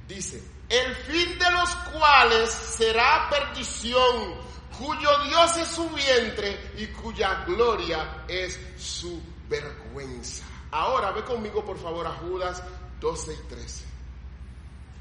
Dice, 0.08 0.44
el 0.70 0.96
fin 0.96 1.38
de 1.40 1.52
los 1.52 1.76
cuales 1.76 2.50
será 2.50 3.28
perdición, 3.30 4.36
cuyo 4.78 5.10
Dios 5.24 5.58
es 5.58 5.68
su 5.68 5.90
vientre 5.90 6.74
y 6.78 6.88
cuya 6.88 7.44
gloria 7.46 8.26
es 8.28 8.60
su 8.78 9.22
vergüenza. 9.48 10.46
Ahora 10.72 11.12
ve 11.12 11.24
conmigo 11.24 11.64
por 11.64 11.78
favor 11.78 12.06
a 12.06 12.12
Judas 12.12 12.62
12 13.00 13.34
y 13.34 13.48
13, 13.50 13.86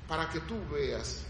para 0.07 0.29
que 0.29 0.41
tú 0.41 0.57
veas 0.71 1.25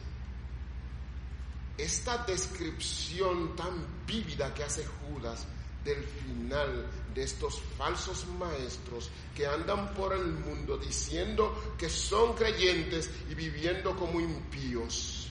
esta 1.77 2.19
descripción 2.19 3.57
tan 3.57 4.05
vívida 4.07 4.53
que 4.55 4.65
hace 4.65 4.85
Judas 4.87 5.47
del 5.85 6.03
final 6.03 6.87
de 7.15 7.23
estos 7.23 7.61
falsos 7.79 8.27
maestros 8.39 9.11
que 9.35 9.47
andan 9.47 9.95
por 9.95 10.13
el 10.13 10.27
mundo 10.27 10.77
diciendo 10.77 11.75
que 11.79 11.89
son 11.89 12.35
creyentes 12.35 13.11
y 13.31 13.35
viviendo 13.35 13.95
como 13.97 14.21
impíos. 14.21 15.31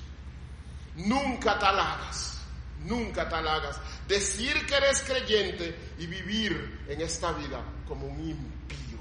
Nunca 0.95 1.59
tal 1.59 1.79
hagas, 1.79 2.37
nunca 2.85 3.27
tal 3.27 3.47
hagas. 3.47 3.79
Decir 4.07 4.65
que 4.65 4.75
eres 4.75 5.01
creyente 5.01 5.93
y 5.99 6.07
vivir 6.07 6.85
en 6.87 7.01
esta 7.01 7.31
vida 7.33 7.63
como 7.87 8.07
un 8.07 8.29
impío. 8.29 8.99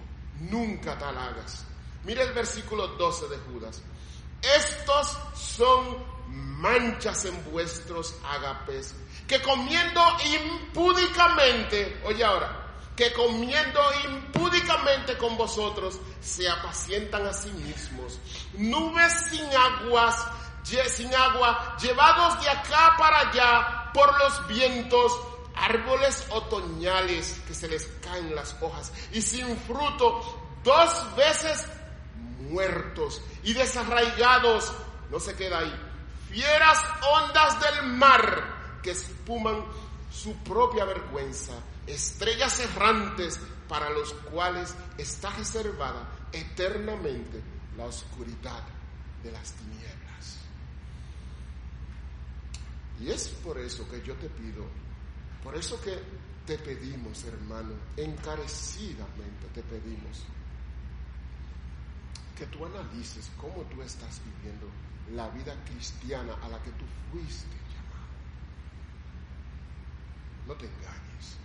Nunca 0.51 0.99
tal 0.99 1.16
hagas. 1.16 1.64
Mira 2.05 2.22
el 2.22 2.33
versículo 2.33 2.89
12 2.89 3.28
de 3.28 3.37
Judas. 3.39 3.83
Estos 4.43 5.16
son 5.35 6.05
manchas 6.33 7.24
en 7.26 7.53
vuestros 7.53 8.14
agapes, 8.24 8.95
que 9.28 9.41
comiendo 9.43 10.01
impúdicamente, 10.24 12.01
oye 12.05 12.24
ahora, 12.24 12.62
que 12.97 13.12
comiendo 13.12 13.80
impúdicamente 14.05 15.16
con 15.16 15.36
vosotros 15.36 15.99
se 16.20 16.49
apacientan 16.49 17.26
a 17.26 17.32
sí 17.32 17.51
mismos, 17.51 18.18
nubes 18.55 19.12
sin 19.30 19.45
aguas, 19.55 20.16
sin 20.88 21.14
agua, 21.14 21.76
llevados 21.80 22.40
de 22.43 22.49
acá 22.51 22.95
para 22.99 23.20
allá 23.20 23.90
por 23.93 24.18
los 24.18 24.47
vientos, 24.49 25.12
árboles 25.55 26.26
otoñales 26.30 27.40
que 27.47 27.55
se 27.55 27.68
les 27.68 27.86
caen 28.03 28.34
las 28.34 28.57
hojas 28.61 28.93
y 29.12 29.20
sin 29.20 29.57
fruto, 29.59 30.40
dos 30.64 31.16
veces 31.16 31.66
muertos 32.40 33.20
y 33.43 33.53
desarraigados, 33.53 34.72
no 35.11 35.18
se 35.18 35.34
queda 35.34 35.59
ahí, 35.59 35.74
fieras 36.30 36.78
ondas 37.11 37.61
del 37.61 37.86
mar 37.88 38.80
que 38.82 38.93
espuman 38.93 39.64
su 40.13 40.35
propia 40.39 40.85
vergüenza, 40.85 41.55
estrellas 41.87 42.61
errantes 42.61 43.41
para 43.69 43.91
los 43.91 44.13
cuales 44.13 44.75
está 44.99 45.31
reservada 45.31 46.07
eternamente 46.33 47.43
la 47.77 47.87
oscuridad 47.87 48.63
de 49.23 49.33
las 49.33 49.53
tinieblas. 49.53 50.39
Y 53.01 53.11
es 53.11 53.29
por 53.29 53.59
eso 53.59 53.89
que 53.89 54.03
yo 54.03 54.15
te 54.17 54.29
pido, 54.29 54.67
por 55.43 55.57
eso 55.57 55.81
que 55.81 55.99
te 56.47 56.59
pedimos, 56.59 57.25
hermano, 57.25 57.73
encarecidamente 57.97 59.47
te 59.55 59.63
pedimos, 59.63 60.25
que 62.37 62.47
tú 62.47 62.67
analices 62.67 63.31
cómo 63.41 63.63
tú 63.63 63.83
estás 63.83 64.21
viviendo 64.25 64.67
la 65.15 65.29
vida 65.31 65.55
cristiana 65.65 66.35
a 66.43 66.49
la 66.49 66.63
que 66.63 66.71
tú 66.73 66.85
fuiste. 67.11 67.63
No 70.47 70.55
te 70.55 70.66
engañes. 70.66 71.36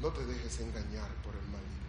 No 0.00 0.08
te 0.08 0.24
dejes 0.24 0.60
engañar 0.60 1.08
por 1.22 1.34
el 1.34 1.42
maligno. 1.42 1.82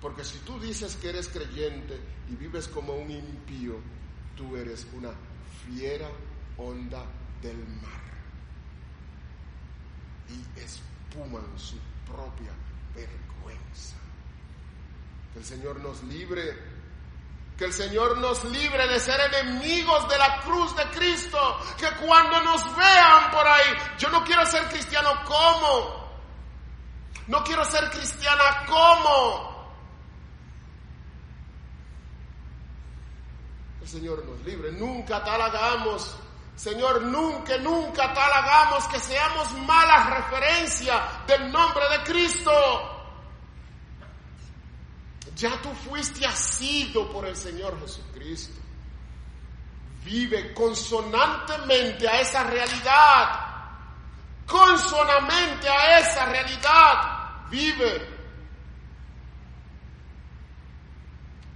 Porque 0.00 0.24
si 0.24 0.38
tú 0.38 0.58
dices 0.58 0.96
que 0.96 1.10
eres 1.10 1.28
creyente 1.28 1.98
y 2.28 2.34
vives 2.34 2.66
como 2.68 2.94
un 2.94 3.10
impío, 3.10 3.76
tú 4.36 4.56
eres 4.56 4.86
una 4.92 5.12
fiera 5.64 6.08
onda 6.56 7.04
del 7.40 7.56
mar. 7.56 8.02
Y 10.28 10.58
espuman 10.58 11.46
su 11.56 11.76
propia 12.04 12.52
vergüenza. 12.94 13.96
Que 15.32 15.38
el 15.38 15.44
Señor 15.44 15.80
nos 15.80 16.02
libre 16.04 16.71
que 17.62 17.66
el 17.66 17.72
Señor 17.72 18.18
nos 18.18 18.42
libre 18.46 18.88
de 18.88 18.98
ser 18.98 19.20
enemigos 19.20 20.08
de 20.08 20.18
la 20.18 20.40
cruz 20.40 20.74
de 20.74 20.82
Cristo. 20.86 21.38
Que 21.78 21.88
cuando 22.04 22.42
nos 22.42 22.76
vean 22.76 23.30
por 23.30 23.46
ahí, 23.46 23.72
yo 23.98 24.08
no 24.10 24.24
quiero 24.24 24.44
ser 24.46 24.64
cristiano 24.64 25.10
como. 25.24 26.10
No 27.28 27.44
quiero 27.44 27.64
ser 27.64 27.88
cristiana 27.90 28.64
como. 28.66 29.70
El 33.80 33.86
Señor 33.88 34.24
nos 34.24 34.40
libre. 34.40 34.72
Nunca 34.72 35.22
tal 35.22 35.40
hagamos. 35.40 36.16
Señor, 36.56 37.02
nunca, 37.02 37.58
nunca 37.58 38.12
tal 38.12 38.32
hagamos 38.32 38.88
que 38.88 38.98
seamos 38.98 39.52
mala 39.58 40.16
referencia 40.16 41.00
del 41.28 41.52
nombre 41.52 41.88
de 41.90 42.02
Cristo. 42.02 42.91
Ya 45.36 45.60
tú 45.62 45.70
fuiste 45.70 46.26
asido 46.26 47.10
por 47.10 47.26
el 47.26 47.36
Señor 47.36 47.78
Jesucristo. 47.80 48.60
Vive 50.04 50.52
consonantemente 50.52 52.08
a 52.08 52.20
esa 52.20 52.44
realidad. 52.44 53.52
Consonamente 54.46 55.68
a 55.68 56.00
esa 56.00 56.26
realidad. 56.26 57.48
Vive. 57.50 58.12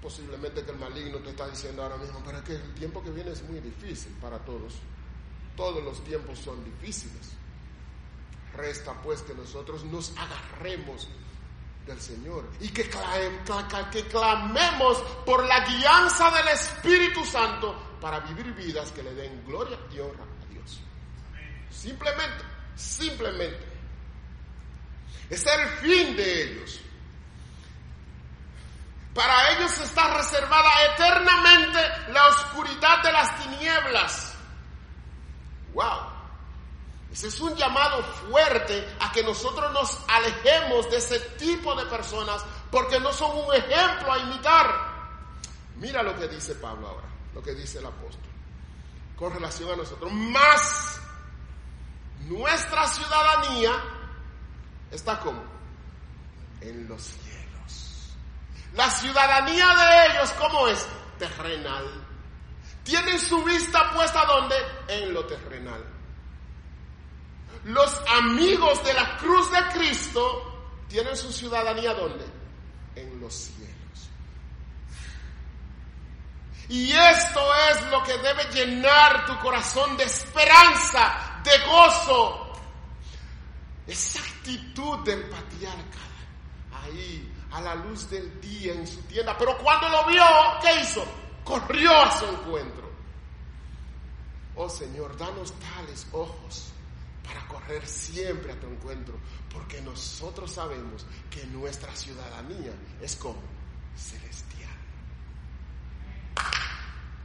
Posiblemente 0.00 0.64
que 0.64 0.70
el 0.70 0.78
maligno 0.78 1.18
te 1.18 1.30
está 1.30 1.48
diciendo 1.48 1.82
ahora 1.82 1.96
mismo, 1.96 2.22
pero 2.24 2.42
que 2.44 2.54
el 2.54 2.74
tiempo 2.74 3.02
que 3.02 3.10
viene 3.10 3.32
es 3.32 3.42
muy 3.42 3.58
difícil 3.58 4.12
para 4.20 4.38
todos. 4.38 4.74
Todos 5.56 5.82
los 5.82 6.04
tiempos 6.04 6.38
son 6.38 6.64
difíciles. 6.64 7.32
Resta 8.54 8.94
pues 9.02 9.22
que 9.22 9.34
nosotros 9.34 9.84
nos 9.84 10.16
agarremos 10.16 11.08
del 11.86 12.00
Señor 12.00 12.50
y 12.60 12.68
que, 12.68 12.90
que 13.92 14.06
clamemos 14.06 14.98
por 15.24 15.44
la 15.46 15.60
guianza 15.60 16.30
del 16.32 16.48
Espíritu 16.48 17.24
Santo 17.24 17.98
para 18.00 18.20
vivir 18.20 18.52
vidas 18.54 18.90
que 18.92 19.02
le 19.02 19.14
den 19.14 19.44
gloria 19.46 19.78
y 19.94 20.00
honra 20.00 20.24
a 20.24 20.52
Dios. 20.52 20.80
Simplemente, 21.70 22.44
simplemente. 22.74 23.64
Es 25.30 25.46
el 25.46 25.68
fin 25.78 26.16
de 26.16 26.42
ellos. 26.42 26.80
Para 29.14 29.52
ellos 29.52 29.80
está 29.80 30.14
reservada 30.14 30.70
eternamente 30.92 31.80
la 32.12 32.26
oscuridad 32.28 33.02
de 33.02 33.12
las 33.12 33.42
tinieblas. 33.42 34.34
Wow. 35.72 36.15
Ese 37.16 37.28
es 37.28 37.40
un 37.40 37.56
llamado 37.56 38.02
fuerte 38.02 38.94
a 39.00 39.10
que 39.10 39.22
nosotros 39.22 39.72
nos 39.72 40.00
alejemos 40.06 40.90
de 40.90 40.98
ese 40.98 41.18
tipo 41.38 41.74
de 41.74 41.86
personas 41.86 42.44
porque 42.70 43.00
no 43.00 43.10
son 43.10 43.38
un 43.38 43.54
ejemplo 43.54 44.12
a 44.12 44.18
imitar. 44.18 44.66
Mira 45.76 46.02
lo 46.02 46.14
que 46.14 46.28
dice 46.28 46.56
Pablo 46.56 46.88
ahora, 46.88 47.08
lo 47.34 47.42
que 47.42 47.54
dice 47.54 47.78
el 47.78 47.86
apóstol, 47.86 48.20
con 49.16 49.32
relación 49.32 49.72
a 49.72 49.76
nosotros. 49.76 50.12
Más 50.12 51.00
nuestra 52.26 52.86
ciudadanía 52.86 53.72
está 54.90 55.18
como 55.18 55.42
en 56.60 56.86
los 56.86 57.00
cielos. 57.00 58.10
La 58.74 58.90
ciudadanía 58.90 59.68
de 59.68 60.06
ellos, 60.12 60.32
¿cómo 60.32 60.68
es? 60.68 60.86
Terrenal. 61.18 62.04
Tienen 62.84 63.18
su 63.18 63.42
vista 63.42 63.90
puesta 63.94 64.22
donde? 64.26 64.56
En 64.88 65.14
lo 65.14 65.24
terrenal 65.24 65.95
los 67.66 68.00
amigos 68.18 68.82
de 68.84 68.94
la 68.94 69.16
cruz 69.16 69.50
de 69.50 69.58
Cristo 69.72 70.84
tienen 70.88 71.16
su 71.16 71.32
ciudadanía 71.32 71.94
¿dónde? 71.94 72.24
En 72.94 73.20
los 73.20 73.34
cielos. 73.34 73.74
Y 76.68 76.92
esto 76.92 77.40
es 77.70 77.90
lo 77.90 78.04
que 78.04 78.16
debe 78.18 78.44
llenar 78.52 79.26
tu 79.26 79.36
corazón 79.40 79.96
de 79.96 80.04
esperanza, 80.04 81.40
de 81.42 81.58
gozo. 81.66 82.52
Esa 83.84 84.20
actitud 84.20 85.00
del 85.00 85.28
patriarca 85.28 85.98
ahí 86.72 87.32
a 87.50 87.60
la 87.60 87.74
luz 87.74 88.08
del 88.08 88.40
día 88.40 88.74
en 88.74 88.86
su 88.86 89.02
tienda. 89.02 89.36
Pero 89.36 89.58
cuando 89.58 89.88
lo 89.88 90.06
vio, 90.06 90.24
¿qué 90.62 90.82
hizo? 90.82 91.04
Corrió 91.42 91.92
a 91.92 92.16
su 92.16 92.26
encuentro. 92.26 92.90
Oh 94.54 94.68
Señor, 94.68 95.16
danos 95.16 95.52
tales 95.58 96.06
ojos 96.12 96.72
siempre 97.84 98.52
a 98.52 98.60
tu 98.60 98.66
encuentro, 98.66 99.18
porque 99.52 99.80
nosotros 99.82 100.52
sabemos 100.52 101.06
que 101.30 101.44
nuestra 101.46 101.94
ciudadanía 101.94 102.72
es 103.00 103.16
como 103.16 103.42
celestial. 103.96 104.70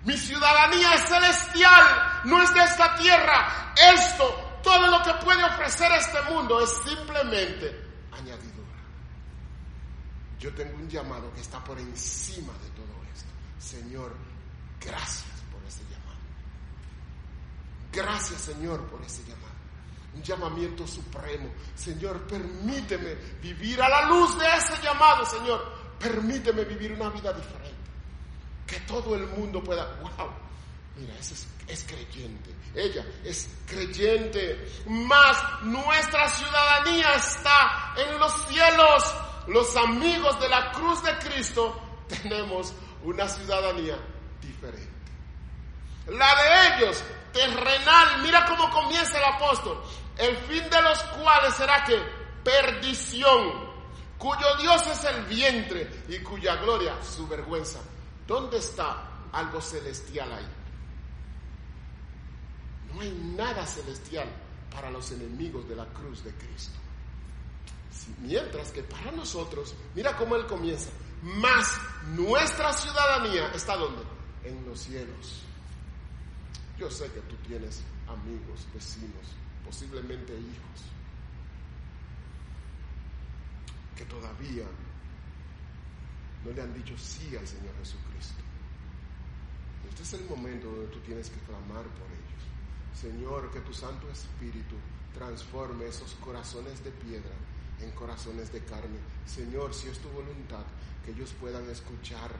Mi 0.03 0.17
ciudadanía 0.17 0.95
es 0.95 1.01
celestial, 1.07 2.21
no 2.25 2.41
es 2.41 2.53
de 2.53 2.63
esta 2.63 2.95
tierra. 2.95 3.73
Esto, 3.75 4.59
todo 4.63 4.87
lo 4.87 5.03
que 5.03 5.13
puede 5.23 5.43
ofrecer 5.43 5.91
este 5.91 6.21
mundo 6.31 6.59
es 6.61 6.69
simplemente 6.83 7.79
añadidura. 8.11 8.51
Yo 10.39 10.51
tengo 10.55 10.75
un 10.75 10.89
llamado 10.89 11.31
que 11.33 11.41
está 11.41 11.63
por 11.63 11.77
encima 11.77 12.53
de 12.53 12.69
todo 12.71 13.03
esto. 13.13 13.29
Señor, 13.59 14.15
gracias 14.79 15.39
por 15.51 15.63
ese 15.67 15.83
llamado. 15.83 16.17
Gracias, 17.91 18.41
Señor, 18.41 18.89
por 18.89 19.03
ese 19.03 19.21
llamado. 19.23 19.50
Un 20.13 20.21
llamamiento 20.21 20.85
supremo. 20.85 21.49
Señor, 21.75 22.27
permíteme 22.27 23.15
vivir 23.41 23.81
a 23.81 23.89
la 23.89 24.05
luz 24.07 24.37
de 24.37 24.45
ese 24.45 24.81
llamado, 24.83 25.25
Señor. 25.25 25.63
Permíteme 25.99 26.65
vivir 26.65 26.91
una 26.93 27.09
vida 27.09 27.31
diferente 27.31 27.81
que 28.71 28.79
todo 28.81 29.15
el 29.15 29.27
mundo 29.27 29.61
pueda, 29.61 29.85
wow, 30.01 30.29
mira, 30.95 31.13
ese 31.19 31.33
es, 31.67 31.83
creyente, 31.83 32.55
ella 32.73 33.05
es 33.25 33.49
creyente, 33.67 34.65
más 34.87 35.37
nuestra 35.63 36.29
ciudadanía 36.29 37.15
está 37.15 37.93
en 37.97 38.17
los 38.17 38.31
cielos. 38.47 39.15
Los 39.47 39.75
amigos 39.75 40.39
de 40.39 40.47
la 40.47 40.71
cruz 40.71 41.03
de 41.03 41.17
Cristo 41.17 41.81
tenemos 42.07 42.73
una 43.03 43.27
ciudadanía 43.27 43.97
diferente. 44.39 45.11
La 46.07 46.35
de 46.35 46.77
ellos, 46.77 47.03
terrenal, 47.33 48.21
mira 48.21 48.45
cómo 48.45 48.69
comienza 48.69 49.17
el 49.17 49.25
apóstol, 49.25 49.83
el 50.17 50.35
fin 50.37 50.69
de 50.69 50.81
los 50.81 51.01
cuales 51.03 51.53
será 51.55 51.83
que 51.83 51.97
perdición, 52.43 53.71
cuyo 54.17 54.55
Dios 54.59 54.85
es 54.87 55.03
el 55.05 55.25
vientre 55.25 56.03
y 56.07 56.19
cuya 56.19 56.55
gloria 56.57 56.95
su 57.03 57.27
vergüenza. 57.27 57.79
¿Dónde 58.27 58.57
está 58.57 59.09
algo 59.31 59.61
celestial 59.61 60.31
ahí? 60.31 60.47
No 62.93 63.01
hay 63.01 63.11
nada 63.35 63.65
celestial 63.65 64.27
para 64.73 64.89
los 64.89 65.11
enemigos 65.11 65.67
de 65.67 65.75
la 65.75 65.85
cruz 65.85 66.23
de 66.23 66.31
Cristo. 66.31 66.77
Mientras 68.19 68.71
que 68.71 68.83
para 68.83 69.11
nosotros, 69.11 69.75
mira 69.95 70.15
cómo 70.17 70.35
Él 70.35 70.45
comienza, 70.45 70.89
más 71.21 71.79
nuestra 72.15 72.73
ciudadanía 72.73 73.51
está 73.53 73.75
donde? 73.75 74.01
En 74.43 74.65
los 74.65 74.79
cielos. 74.79 75.41
Yo 76.77 76.89
sé 76.89 77.05
que 77.11 77.19
tú 77.21 77.35
tienes 77.47 77.81
amigos, 78.07 78.67
vecinos, 78.73 79.27
posiblemente 79.65 80.33
hijos, 80.33 80.91
que 83.95 84.05
todavía 84.05 84.65
no 86.45 86.51
le 86.51 86.61
han 86.61 86.73
dicho 86.73 86.97
sí 86.97 87.35
al 87.37 87.47
Señor 87.47 87.75
Jesucristo. 87.79 88.41
Este 89.89 90.03
es 90.03 90.13
el 90.13 90.29
momento 90.29 90.67
donde 90.67 90.87
tú 90.87 90.99
tienes 90.99 91.29
que 91.29 91.39
clamar 91.41 91.83
por 91.83 92.07
ellos. 92.07 92.41
Señor, 92.99 93.51
que 93.51 93.59
tu 93.61 93.73
Santo 93.73 94.09
Espíritu 94.09 94.75
transforme 95.13 95.87
esos 95.87 96.13
corazones 96.15 96.83
de 96.83 96.91
piedra 96.91 97.35
en 97.81 97.91
corazones 97.91 98.51
de 98.51 98.63
carne. 98.63 98.99
Señor, 99.25 99.73
si 99.73 99.87
es 99.89 99.99
tu 99.99 100.09
voluntad, 100.09 100.63
que 101.03 101.11
ellos 101.11 101.33
puedan 101.39 101.69
escuchar 101.69 102.31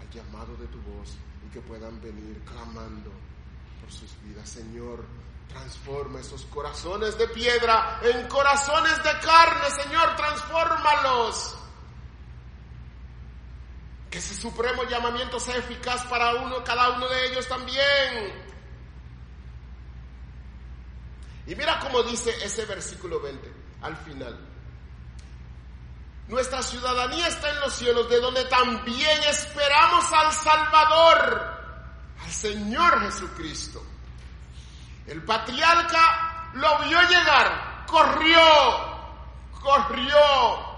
al 0.00 0.10
llamado 0.10 0.56
de 0.56 0.66
tu 0.66 0.78
voz 0.82 1.16
y 1.46 1.52
que 1.52 1.60
puedan 1.60 2.00
venir 2.00 2.40
clamando 2.44 3.10
por 3.80 3.90
sus 3.90 4.10
vidas. 4.24 4.48
Señor, 4.48 5.04
transforma 5.52 6.20
esos 6.20 6.42
corazones 6.46 7.16
de 7.18 7.28
piedra 7.28 8.00
en 8.02 8.28
corazones 8.28 8.96
de 9.02 9.18
carne. 9.20 9.70
Señor, 9.82 10.16
transfórmalos 10.16 11.56
que 14.10 14.18
ese 14.18 14.34
supremo 14.34 14.84
llamamiento 14.84 15.40
sea 15.40 15.56
eficaz 15.56 16.04
para 16.04 16.34
uno, 16.34 16.62
cada 16.62 16.90
uno 16.90 17.08
de 17.08 17.26
ellos 17.28 17.48
también. 17.48 18.52
Y 21.46 21.54
mira 21.54 21.78
cómo 21.80 22.02
dice 22.02 22.30
ese 22.44 22.66
versículo 22.66 23.20
20 23.20 23.50
al 23.80 23.96
final. 23.96 24.38
Nuestra 26.28 26.62
ciudadanía 26.62 27.26
está 27.26 27.50
en 27.50 27.60
los 27.60 27.72
cielos, 27.72 28.08
de 28.08 28.20
donde 28.20 28.44
también 28.44 29.22
esperamos 29.24 30.04
al 30.12 30.32
Salvador, 30.32 31.60
al 32.22 32.30
Señor 32.30 33.00
Jesucristo. 33.00 33.82
El 35.06 35.24
patriarca 35.24 36.50
lo 36.54 36.78
vio 36.80 37.00
llegar, 37.02 37.84
corrió, 37.86 38.40
corrió 39.60 40.72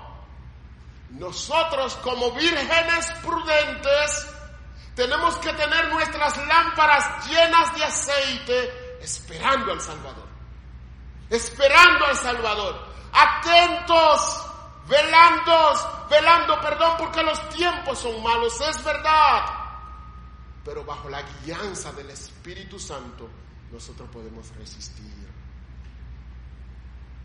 nosotros 1.18 1.94
como 2.02 2.32
vírgenes 2.32 3.10
prudentes 3.22 4.30
tenemos 4.96 5.36
que 5.38 5.52
tener 5.52 5.88
nuestras 5.92 6.36
lámparas 6.46 7.28
llenas 7.28 7.74
de 7.74 7.84
aceite 7.84 8.98
esperando 9.00 9.72
al 9.72 9.80
Salvador. 9.80 10.26
Esperando 11.30 12.06
al 12.06 12.16
Salvador. 12.16 12.94
Atentos, 13.12 14.46
velando, 14.88 16.06
velando, 16.10 16.60
perdón, 16.60 16.96
porque 16.98 17.22
los 17.22 17.48
tiempos 17.50 17.98
son 17.98 18.22
malos, 18.22 18.60
es 18.60 18.84
verdad. 18.84 19.44
Pero 20.64 20.84
bajo 20.84 21.08
la 21.08 21.22
guianza 21.22 21.92
del 21.92 22.10
Espíritu 22.10 22.78
Santo 22.78 23.28
nosotros 23.74 24.08
podemos 24.10 24.54
resistir. 24.54 25.04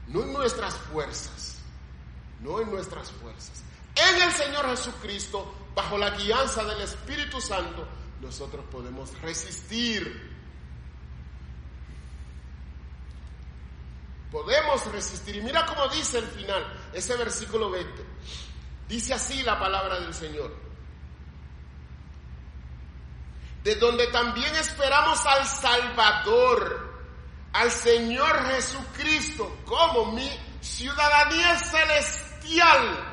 No 0.07 0.23
en 0.23 0.33
nuestras 0.33 0.73
fuerzas, 0.73 1.59
no 2.41 2.59
en 2.59 2.71
nuestras 2.71 3.11
fuerzas, 3.11 3.63
en 3.95 4.21
el 4.23 4.31
Señor 4.31 4.67
Jesucristo, 4.69 5.53
bajo 5.75 5.97
la 5.97 6.09
guianza 6.09 6.63
del 6.63 6.81
Espíritu 6.81 7.39
Santo, 7.39 7.87
nosotros 8.19 8.65
podemos 8.71 9.15
resistir. 9.21 10.37
Podemos 14.31 14.91
resistir. 14.91 15.35
Y 15.35 15.41
mira 15.41 15.67
cómo 15.67 15.87
dice 15.89 16.17
el 16.17 16.25
final, 16.25 16.89
ese 16.93 17.15
versículo 17.15 17.69
20. 17.69 17.91
Dice 18.87 19.13
así 19.13 19.43
la 19.43 19.59
palabra 19.59 19.99
del 19.99 20.13
Señor. 20.15 20.68
De 23.63 23.75
donde 23.75 24.07
también 24.07 24.55
esperamos 24.55 25.25
al 25.25 25.45
Salvador, 25.45 27.01
al 27.53 27.71
Señor 27.71 28.45
Jesucristo, 28.47 29.57
como 29.65 30.11
mi 30.13 30.29
ciudadanía 30.61 31.57
celestial 31.59 33.09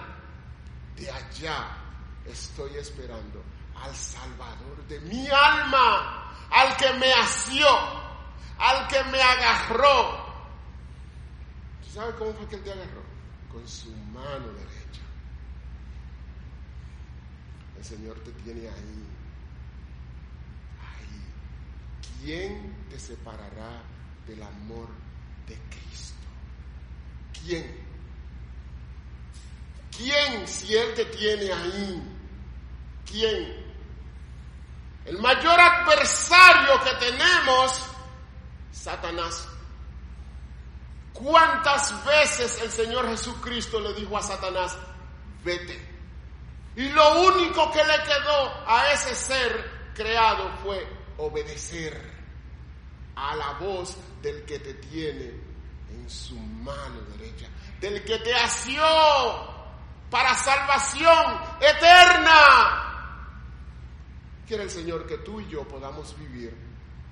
de 0.96 1.10
allá 1.10 1.76
estoy 2.24 2.76
esperando 2.76 3.42
al 3.76 3.94
Salvador 3.94 4.86
de 4.88 4.98
mi 5.00 5.28
alma, 5.28 6.32
al 6.50 6.76
que 6.76 6.92
me 6.94 7.12
asió, 7.12 7.68
al 8.58 8.88
que 8.88 9.02
me 9.04 9.20
agarró. 9.20 10.24
¿Tú 11.84 11.90
sabes 11.92 12.14
cómo 12.16 12.32
fue 12.32 12.46
que 12.48 12.56
él 12.56 12.62
te 12.62 12.72
agarró? 12.72 13.02
Con 13.52 13.68
su 13.68 13.90
mano 14.12 14.46
derecha. 14.52 15.02
El 17.76 17.84
Señor 17.84 18.18
te 18.20 18.32
tiene 18.32 18.68
ahí. 18.68 19.15
¿Quién 22.22 22.86
te 22.90 22.98
separará 22.98 23.82
del 24.26 24.42
amor 24.42 24.88
de 25.46 25.56
Cristo? 25.70 26.16
¿Quién? 27.44 27.86
¿Quién 29.96 30.46
si 30.46 30.76
Él 30.76 30.94
te 30.94 31.04
tiene 31.06 31.52
ahí? 31.52 32.02
¿Quién? 33.10 33.64
El 35.04 35.18
mayor 35.18 35.58
adversario 35.58 36.80
que 36.82 37.06
tenemos, 37.06 37.80
Satanás. 38.72 39.48
¿Cuántas 41.12 42.04
veces 42.04 42.60
el 42.60 42.70
Señor 42.70 43.08
Jesucristo 43.08 43.80
le 43.80 43.94
dijo 43.94 44.18
a 44.18 44.22
Satanás, 44.22 44.76
vete? 45.44 45.80
Y 46.74 46.88
lo 46.90 47.20
único 47.22 47.70
que 47.72 47.82
le 47.82 48.02
quedó 48.02 48.68
a 48.68 48.92
ese 48.92 49.14
ser 49.14 49.92
creado 49.94 50.50
fue 50.62 50.95
obedecer 51.18 52.00
a 53.14 53.34
la 53.34 53.52
voz 53.54 53.96
del 54.22 54.44
que 54.44 54.58
te 54.58 54.74
tiene 54.74 55.32
en 55.90 56.10
su 56.10 56.38
mano 56.38 57.00
derecha, 57.16 57.48
del 57.80 58.04
que 58.04 58.18
te 58.18 58.34
asió 58.34 58.82
para 60.10 60.34
salvación 60.34 61.40
eterna. 61.60 62.92
Quiere 64.46 64.64
el 64.64 64.70
Señor 64.70 65.06
que 65.06 65.18
tú 65.18 65.40
y 65.40 65.48
yo 65.48 65.66
podamos 65.66 66.16
vivir 66.18 66.56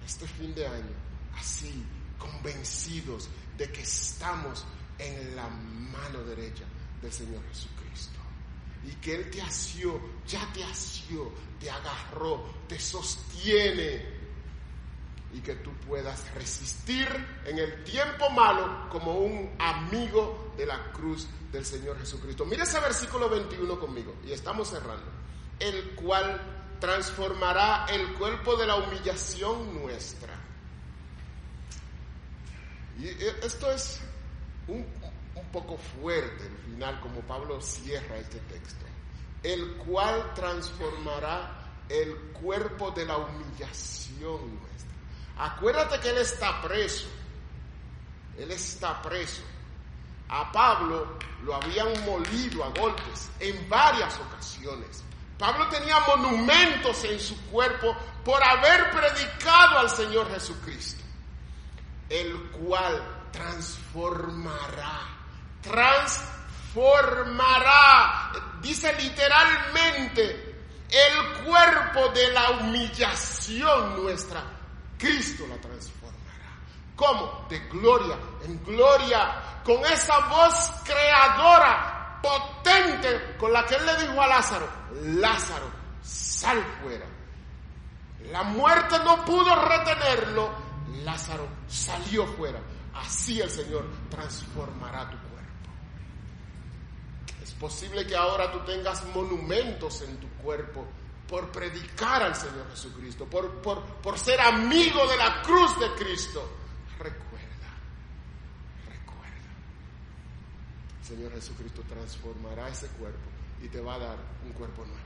este 0.04 0.26
fin 0.26 0.54
de 0.54 0.66
año 0.66 0.94
así, 1.36 1.84
convencidos 2.18 3.28
de 3.56 3.70
que 3.70 3.82
estamos 3.82 4.64
en 4.98 5.34
la 5.34 5.48
mano 5.48 6.22
derecha 6.24 6.64
del 7.00 7.12
Señor 7.12 7.42
Jesucristo. 7.48 8.23
Y 8.86 8.92
que 8.96 9.14
Él 9.14 9.30
te 9.30 9.40
asió, 9.42 10.00
ya 10.26 10.46
te 10.52 10.62
asió, 10.64 11.32
te 11.60 11.70
agarró, 11.70 12.44
te 12.68 12.78
sostiene. 12.78 14.14
Y 15.32 15.40
que 15.40 15.54
tú 15.56 15.72
puedas 15.86 16.32
resistir 16.34 17.08
en 17.44 17.58
el 17.58 17.82
tiempo 17.82 18.30
malo 18.30 18.88
como 18.88 19.18
un 19.18 19.50
amigo 19.58 20.52
de 20.56 20.66
la 20.66 20.92
cruz 20.92 21.26
Señor 21.62 21.98
Jesucristo. 22.00 22.44
Mira 22.44 22.64
ese 22.64 22.80
versículo 22.80 23.28
21 23.28 23.78
conmigo 23.78 24.16
y 24.26 24.32
estamos 24.32 24.70
cerrando. 24.70 25.06
El 25.60 25.90
cual 25.90 26.40
transformará 26.80 27.86
el 27.86 28.14
cuerpo 28.14 28.56
de 28.56 28.66
la 28.66 28.76
humillación 28.76 29.74
nuestra. 29.74 30.34
Y 32.98 33.06
eh, 33.06 33.36
esto 33.42 33.70
es 33.70 34.00
un 34.66 34.84
poco 35.54 35.78
fuerte 35.78 36.46
el 36.46 36.56
final, 36.72 37.00
como 37.00 37.20
Pablo 37.20 37.60
cierra 37.60 38.16
este 38.16 38.40
texto. 38.40 38.84
El 39.42 39.76
cual 39.76 40.34
transformará 40.34 41.76
el 41.88 42.16
cuerpo 42.32 42.90
de 42.90 43.06
la 43.06 43.18
humillación 43.18 44.58
nuestra. 44.58 44.90
Acuérdate 45.38 46.00
que 46.00 46.10
Él 46.10 46.18
está 46.18 46.60
preso. 46.60 47.06
Él 48.36 48.50
está 48.50 49.00
preso. 49.00 49.42
A 50.28 50.50
Pablo 50.50 51.18
lo 51.44 51.54
habían 51.54 52.04
molido 52.04 52.64
a 52.64 52.70
golpes 52.70 53.30
en 53.38 53.68
varias 53.68 54.18
ocasiones. 54.18 55.04
Pablo 55.38 55.68
tenía 55.68 56.00
monumentos 56.00 57.04
en 57.04 57.20
su 57.20 57.38
cuerpo 57.46 57.94
por 58.24 58.42
haber 58.42 58.90
predicado 58.90 59.78
al 59.78 59.90
Señor 59.90 60.30
Jesucristo, 60.32 61.04
el 62.08 62.50
cual 62.50 63.28
transformará, 63.30 65.13
transformará, 65.64 68.32
dice 68.60 68.92
literalmente, 68.94 70.54
el 70.90 71.44
cuerpo 71.44 72.08
de 72.10 72.30
la 72.32 72.50
humillación 72.50 74.02
nuestra, 74.02 74.44
Cristo 74.98 75.46
la 75.48 75.56
transformará. 75.56 76.58
¿Cómo? 76.94 77.46
De 77.48 77.58
gloria 77.68 78.18
en 78.44 78.62
gloria, 78.62 79.60
con 79.64 79.84
esa 79.86 80.28
voz 80.28 80.72
creadora, 80.84 82.20
potente, 82.22 83.36
con 83.38 83.52
la 83.52 83.64
que 83.66 83.76
él 83.76 83.86
le 83.86 84.06
dijo 84.06 84.20
a 84.20 84.26
Lázaro, 84.26 84.68
Lázaro, 85.02 85.70
sal 86.02 86.62
fuera. 86.82 87.06
La 88.30 88.42
muerte 88.42 88.98
no 89.04 89.24
pudo 89.24 89.54
retenerlo, 89.54 90.50
Lázaro 91.04 91.48
salió 91.68 92.26
fuera. 92.26 92.60
Así 92.94 93.40
el 93.40 93.50
Señor 93.50 93.86
transformará 94.08 95.10
tu. 95.10 95.16
Es 97.54 97.60
posible 97.60 98.04
que 98.04 98.16
ahora 98.16 98.50
tú 98.50 98.58
tengas 98.64 99.04
monumentos 99.14 100.02
en 100.02 100.16
tu 100.16 100.28
cuerpo 100.42 100.84
por 101.28 101.52
predicar 101.52 102.20
al 102.20 102.34
Señor 102.34 102.68
Jesucristo, 102.70 103.26
por, 103.26 103.62
por, 103.62 103.80
por 103.80 104.18
ser 104.18 104.40
amigo 104.40 105.06
de 105.06 105.16
la 105.16 105.40
cruz 105.40 105.78
de 105.78 105.88
Cristo. 105.92 106.50
Recuerda, 106.98 107.70
recuerda. 108.88 109.50
El 111.00 111.06
Señor 111.06 111.32
Jesucristo 111.32 111.82
transformará 111.88 112.68
ese 112.68 112.88
cuerpo 112.88 113.30
y 113.62 113.68
te 113.68 113.80
va 113.80 113.94
a 113.94 113.98
dar 114.00 114.18
un 114.44 114.52
cuerpo 114.52 114.84
nuevo. 114.84 115.00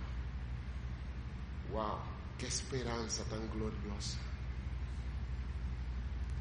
¡Wow! 1.72 1.98
¡Qué 2.38 2.46
esperanza 2.46 3.24
tan 3.24 3.46
gloriosa! 3.50 4.18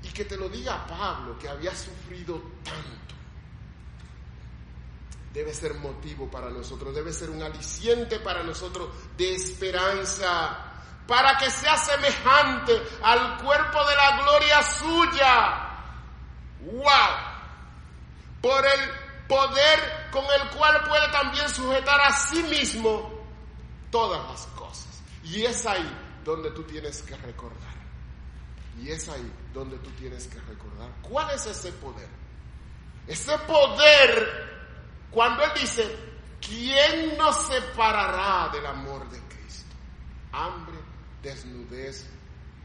Y 0.03 0.07
que 0.07 0.23
te 0.23 0.37
lo 0.37 0.47
diga 0.47 0.87
Pablo, 0.87 1.37
que 1.37 1.49
había 1.49 1.75
sufrido 1.75 2.41
tanto, 2.63 3.15
debe 5.37 5.53
ser 5.53 5.75
motivo 5.75 6.27
para 6.31 6.49
nosotros, 6.49 6.95
debe 6.95 7.13
ser 7.13 7.29
un 7.29 7.43
aliciente 7.43 8.19
para 8.19 8.41
nosotros 8.41 8.89
de 9.15 9.35
esperanza, 9.35 10.57
para 11.05 11.37
que 11.37 11.51
sea 11.51 11.77
semejante 11.77 12.81
al 13.03 13.37
cuerpo 13.43 13.85
de 13.85 13.95
la 13.95 14.17
gloria 14.23 14.63
suya. 14.63 15.69
¡Wow! 16.61 16.81
Por 18.41 18.65
el 18.65 18.89
poder 19.27 20.09
con 20.09 20.25
el 20.25 20.49
cual 20.57 20.83
puede 20.87 21.07
también 21.11 21.47
sujetar 21.49 22.01
a 22.01 22.11
sí 22.13 22.41
mismo 22.41 23.23
todas 23.91 24.27
las 24.31 24.47
cosas. 24.47 25.03
Y 25.23 25.43
es 25.43 25.67
ahí 25.67 25.87
donde 26.25 26.49
tú 26.49 26.63
tienes 26.63 27.03
que 27.03 27.15
recordar. 27.15 27.77
Y 28.81 28.89
es 28.89 29.07
ahí 29.07 29.31
donde 29.53 29.77
tú 29.77 29.91
tienes 29.91 30.25
que 30.25 30.39
recordar. 30.39 30.89
¿Cuál 31.03 31.29
es 31.35 31.45
ese 31.45 31.71
poder? 31.73 32.09
Ese 33.05 33.37
poder, 33.39 34.56
cuando 35.11 35.43
Él 35.43 35.51
dice, 35.59 35.83
¿quién 36.41 37.17
nos 37.17 37.35
separará 37.47 38.49
del 38.51 38.65
amor 38.65 39.09
de 39.09 39.19
Cristo? 39.21 39.75
Hambre, 40.31 40.77
desnudez, 41.21 42.09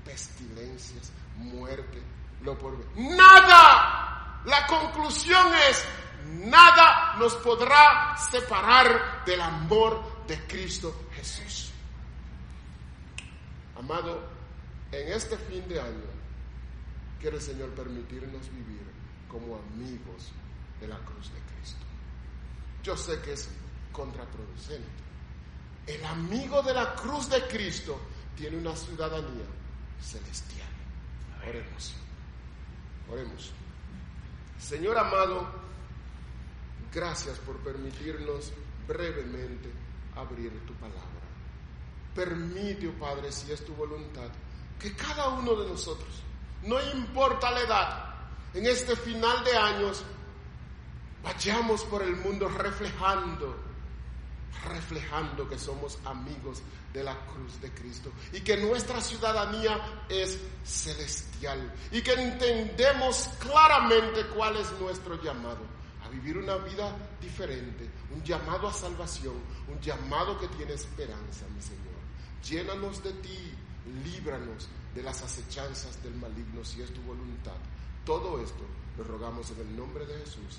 pestilencias, 0.05 1.12
muerte, 1.36 2.03
lo 2.43 2.59
por 2.59 2.76
Nada. 2.97 4.43
La 4.45 4.66
conclusión 4.66 5.55
es, 5.68 5.84
nada 6.26 7.14
nos 7.16 7.34
podrá 7.36 8.16
separar 8.30 9.24
del 9.24 9.40
amor 9.40 10.26
de 10.26 10.36
Cristo 10.47 11.07
Jesús. 11.14 11.70
Amado, 13.78 14.28
en 14.90 15.12
este 15.12 15.36
fin 15.36 15.66
de 15.68 15.80
año, 15.80 16.11
quiere 17.20 17.36
el 17.36 17.43
Señor 17.43 17.70
permitirnos 17.70 18.51
vivir 18.51 18.82
como 19.28 19.57
amigos 19.57 20.32
de 20.80 20.88
la 20.88 20.99
cruz 20.99 21.32
de. 21.32 21.41
Yo 22.82 22.96
sé 22.96 23.20
que 23.20 23.32
es 23.32 23.48
contraproducente. 23.92 24.88
El 25.86 26.04
amigo 26.04 26.62
de 26.62 26.74
la 26.74 26.94
cruz 26.94 27.28
de 27.28 27.46
Cristo 27.46 27.98
tiene 28.36 28.56
una 28.56 28.74
ciudadanía 28.74 29.46
celestial. 30.00 30.68
Oremos. 31.46 31.94
Oremos. 33.10 33.52
Señor 34.58 34.96
amado, 34.96 35.48
gracias 36.92 37.38
por 37.40 37.56
permitirnos 37.58 38.52
brevemente 38.86 39.70
abrir 40.16 40.64
tu 40.66 40.74
palabra. 40.74 41.02
Permite, 42.14 42.88
oh 42.88 42.92
Padre, 42.92 43.32
si 43.32 43.50
es 43.50 43.64
tu 43.64 43.74
voluntad, 43.74 44.28
que 44.78 44.94
cada 44.94 45.28
uno 45.28 45.54
de 45.56 45.68
nosotros, 45.68 46.22
no 46.64 46.80
importa 46.92 47.50
la 47.50 47.60
edad, 47.60 48.14
en 48.54 48.66
este 48.66 48.94
final 48.96 49.42
de 49.44 49.56
años, 49.56 50.04
vayamos 51.22 51.84
por 51.84 52.02
el 52.02 52.16
mundo 52.16 52.48
reflejando, 52.48 53.56
reflejando 54.68 55.48
que 55.48 55.58
somos 55.58 55.98
amigos 56.04 56.62
de 56.92 57.02
la 57.02 57.16
cruz 57.26 57.60
de 57.60 57.70
Cristo 57.72 58.12
y 58.32 58.40
que 58.40 58.56
nuestra 58.58 59.00
ciudadanía 59.00 60.04
es 60.08 60.38
celestial 60.64 61.72
y 61.90 62.02
que 62.02 62.12
entendemos 62.12 63.30
claramente 63.38 64.26
cuál 64.34 64.56
es 64.56 64.70
nuestro 64.80 65.20
llamado 65.22 65.60
a 66.04 66.08
vivir 66.08 66.36
una 66.36 66.56
vida 66.56 66.94
diferente, 67.20 67.88
un 68.10 68.22
llamado 68.22 68.68
a 68.68 68.72
salvación, 68.72 69.34
un 69.68 69.80
llamado 69.80 70.38
que 70.38 70.48
tiene 70.48 70.74
esperanza, 70.74 71.46
mi 71.54 71.62
Señor. 71.62 71.82
Llénanos 72.44 73.02
de 73.02 73.12
ti, 73.14 73.54
líbranos 74.04 74.68
de 74.94 75.02
las 75.02 75.22
acechanzas 75.22 76.02
del 76.02 76.14
maligno 76.14 76.64
si 76.64 76.82
es 76.82 76.92
tu 76.92 77.00
voluntad. 77.02 77.56
Todo 78.04 78.42
esto 78.42 78.64
lo 78.98 79.04
rogamos 79.04 79.50
en 79.52 79.60
el 79.60 79.76
nombre 79.76 80.04
de 80.04 80.18
Jesús. 80.18 80.58